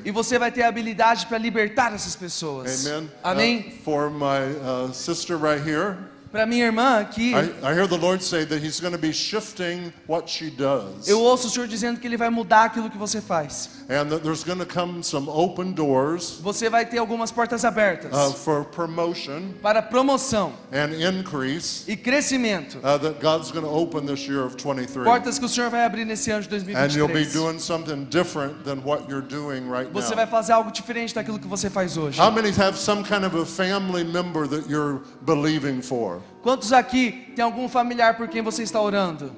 [0.04, 2.86] E você vai ter a habilidade para libertar essas pessoas.
[2.88, 3.10] Amen.
[3.24, 3.58] Amém?
[3.60, 5.98] Uh, for my uh, sister right here,
[6.32, 9.12] Para minha irmã aqui, I, I hear the Lord say that He's going to be
[9.12, 11.06] shifting what she does.
[11.08, 13.82] eu ouço o Senhor dizendo que Ele vai mudar aquilo que você faz.
[13.90, 18.12] And that there's going to come some open doors Você vai ter algumas portas abertas
[18.16, 22.78] uh, for promotion para promoção and increase e crescimento.
[22.78, 25.04] uh, that God's going to open this year of 23.
[25.04, 27.34] Portas que o Senhor vai abrir nesse ano de And you'll be 2023.
[27.34, 30.16] doing something different than what you're doing right Você now.
[30.16, 32.22] vai fazer algo diferente daquilo que você faz hoje.
[32.22, 36.21] How many have some kind of a family member that you're believing for?
[36.42, 39.32] Quantos aqui tem algum familiar por quem você está orando?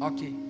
[0.00, 0.47] Ok.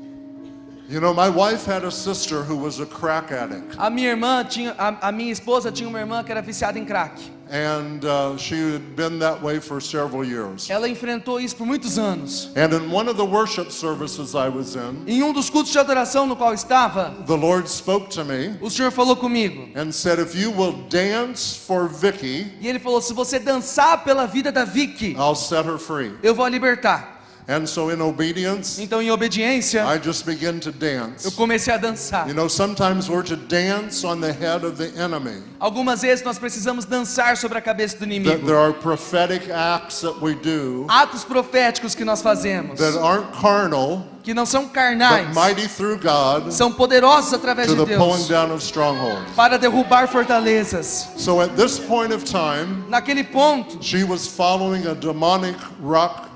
[0.90, 4.42] You know, my wife had a sister who was a crack addict, A minha irmã
[4.48, 7.20] tinha, a, a minha esposa tinha uma irmã que era viciada em crack.
[7.50, 10.68] and uh, she had been that way for several years.
[10.70, 12.50] Ela enfrentou isso por muitos anos.
[12.56, 15.78] And in one of the worship services I was in, Em um dos cultos de
[15.78, 19.68] adoração no qual estava, the Lord spoke to me o Senhor falou comigo.
[19.74, 24.26] and said, If you will dance for Vicky, E ele falou: se você dançar pela
[24.26, 26.12] vida da Vicky, I'll set her free.
[26.22, 27.17] eu vou a libertar.
[27.50, 31.30] And so, in obedience, Então, em obediência, I just began to eu dance.
[31.34, 32.28] comecei a dançar.
[32.28, 35.42] You know, sometimes we're to dance on the head of the enemy.
[35.58, 38.44] Algumas vezes nós precisamos dançar sobre a cabeça do inimigo.
[38.46, 44.06] there are prophetic acts that we do Atos proféticos que nós fazemos, that aren't carnal,
[44.22, 48.28] que não são carnais, mighty through God são poderosos através to de the pulling Deus
[48.28, 49.24] down of strongholds.
[49.34, 51.08] para derrubar fortalezas.
[51.16, 56.27] So at this point of time, Naquele ponto, she was following a demonic rock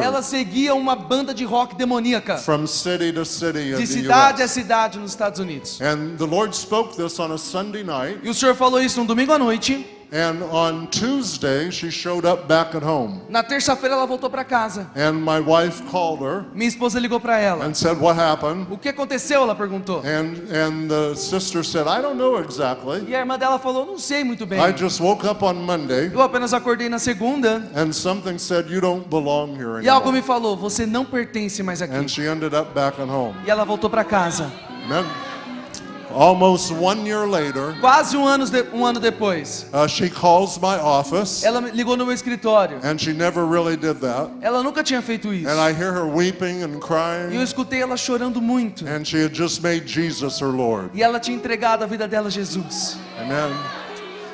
[0.00, 3.86] ela group seguia uma banda de rock demoníaca from city to city in de the
[3.86, 5.80] cidade a cidade nos Estados Unidos.
[5.80, 9.06] And the Lord spoke this on a Sunday night, E o Senhor falou isso no
[9.06, 9.95] domingo à noite.
[10.12, 13.20] And on Tuesday she showed up back at home.
[13.28, 14.90] Na terça-feira ela voltou para casa.
[14.96, 17.64] And my wife called her Minha esposa ligou para ela.
[17.66, 18.66] and said, What happened?
[18.70, 19.42] O que aconteceu?
[19.42, 19.98] Ela perguntou.
[20.04, 23.04] And, and the sister said, I don't know exactly.
[23.08, 24.60] E a irmã dela falou: Não sei muito bem.
[24.60, 28.80] I just woke up on Monday Eu apenas acordei na segunda and something said, You
[28.80, 30.12] don't belong here e algo anymore.
[30.12, 32.08] me falou: Você não pertence mais And aqui.
[32.08, 33.34] she ended up back at home.
[33.46, 34.50] E ela voltou para casa.
[34.84, 35.04] Amen.
[36.16, 40.76] Almost one year later, Quase um ano, de- um ano depois, uh, she calls my
[40.80, 42.78] office, ela ligou no meu escritório.
[42.82, 44.30] and she never really did that.
[44.40, 45.46] Ela nunca tinha feito isso.
[45.48, 48.86] And I hear her weeping and E eu crying, escutei ela chorando muito.
[48.88, 50.90] and she had just made Jesus her Lord.
[50.94, 52.96] E ela tinha entregado a vida dela a Jesus.
[53.20, 53.52] Amen.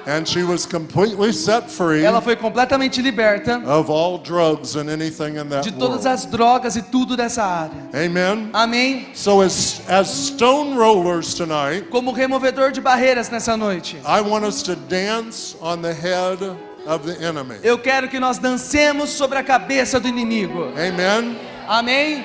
[0.06, 5.36] And she was completely set free Ela foi completamente liberta of all drugs and anything
[5.36, 6.08] in that de todas world.
[6.08, 7.88] as drogas e tudo dessa área.
[7.94, 8.50] Amen.
[8.52, 9.08] Amém?
[9.14, 13.96] So as as stone rollers tonight, Como removedor de barreiras nessa noite.
[14.04, 16.38] I want us to dance on the head
[16.86, 17.56] of the enemy.
[17.62, 20.64] Eu quero que nós dancemos sobre a cabeça do inimigo.
[20.76, 21.38] Amen.
[21.68, 22.24] Amém?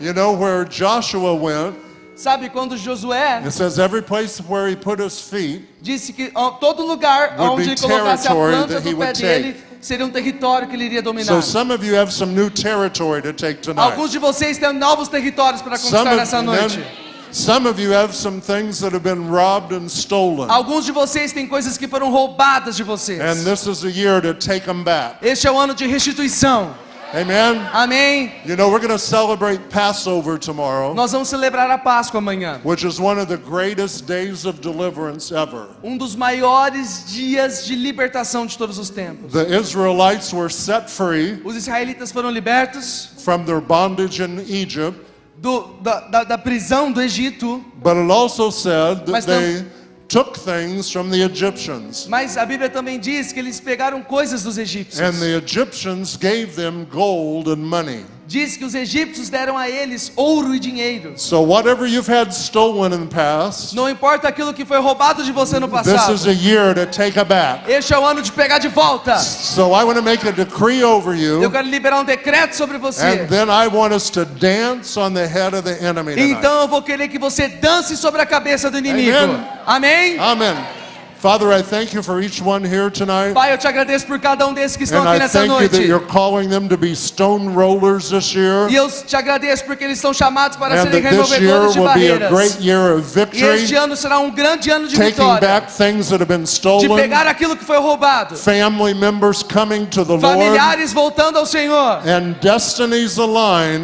[0.00, 1.76] You know where Joshua went,
[2.20, 6.84] Sabe quando Josué it says every place where he put his feet, disse que todo
[6.84, 11.00] lugar onde ele colocasse a planta do pé dele seria um território que ele iria
[11.00, 11.32] dominar.
[11.32, 13.92] so some of you have some new territory to take tonight.
[13.92, 16.84] Alguns de vocês têm novos territórios para Some conquistar of, nessa noite.
[17.32, 20.50] some of you have some things that have been robbed and stolen.
[20.50, 23.18] Alguns de vocês têm coisas que foram roubadas de vocês.
[23.18, 25.16] And this is a year to take them back.
[25.22, 26.74] Este é o ano de restituição.
[27.12, 27.56] Amen.
[27.72, 28.30] Amém?
[28.46, 32.60] You know, we're going to celebrate Passover tomorrow, Nós vamos celebrar a Páscoa amanhã.
[32.62, 35.66] which is one of the greatest days of deliverance ever.
[35.82, 39.32] Um dos maiores dias de libertação de todos os tempos.
[39.32, 44.96] The Israelites were set free Os israelitas foram libertos from their bondage in Egypt,
[45.36, 49.64] do- da, da- da prisão do Egito, but it also said that Mas they
[50.10, 52.06] took things from the Egyptians.
[52.08, 55.00] mas a Bíblia também diz que eles pegaram coisas dos egípcios.
[55.00, 58.04] And the Egyptians gave them gold and money.
[58.30, 61.14] Diz que os egípcios deram a eles ouro e dinheiro.
[61.16, 65.32] So, whatever you've had stolen in the past, Não importa aquilo que foi roubado de
[65.32, 66.14] você no this passado.
[66.14, 67.68] is a year to take it back.
[67.68, 69.18] Este é o ano de pegar de volta.
[69.18, 72.78] So, I want to make a decree over Eu you, quero liberar um decreto sobre
[72.78, 73.04] você.
[73.04, 76.32] and then I want us to dance on the head of the enemy tonight.
[76.38, 79.16] Então eu vou querer que você dance sobre a cabeça do inimigo.
[79.18, 79.40] Amen.
[79.66, 80.18] Amém?
[80.20, 80.79] Amen.
[81.20, 83.34] Father, I thank you for each one here tonight.
[83.34, 85.50] Pai, eu te agradeço por cada um desses que estão And aqui I nessa thank
[85.52, 85.86] you that noite.
[85.86, 88.70] you're calling them to be stone rollers this year.
[88.70, 91.72] E eu te agradeço porque eles são chamados para And serem that this year removedores
[91.74, 92.30] de will be a barreiras.
[92.30, 95.40] great year of E este ano será um grande ano de taking vitória.
[95.46, 98.34] back things that have been De stolen, pegar aquilo que foi roubado.
[98.36, 102.00] family members coming to the Lord, Familiares voltando ao Senhor.
[102.08, 103.18] and destinies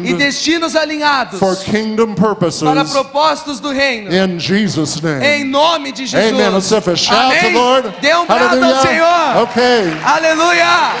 [0.03, 4.09] E destinos alinhados for kingdom para propósitos do reino.
[4.11, 6.33] In Jesus' Em nome de Jesus.
[6.33, 7.26] Amen.
[7.29, 7.53] Let's have a shout to Amém?
[7.53, 7.93] the Lord.
[8.01, 8.81] Dê um brado ao Hallelujah.
[8.81, 9.43] Senhor.
[9.43, 9.83] Okay.
[10.05, 10.93] Aleluia.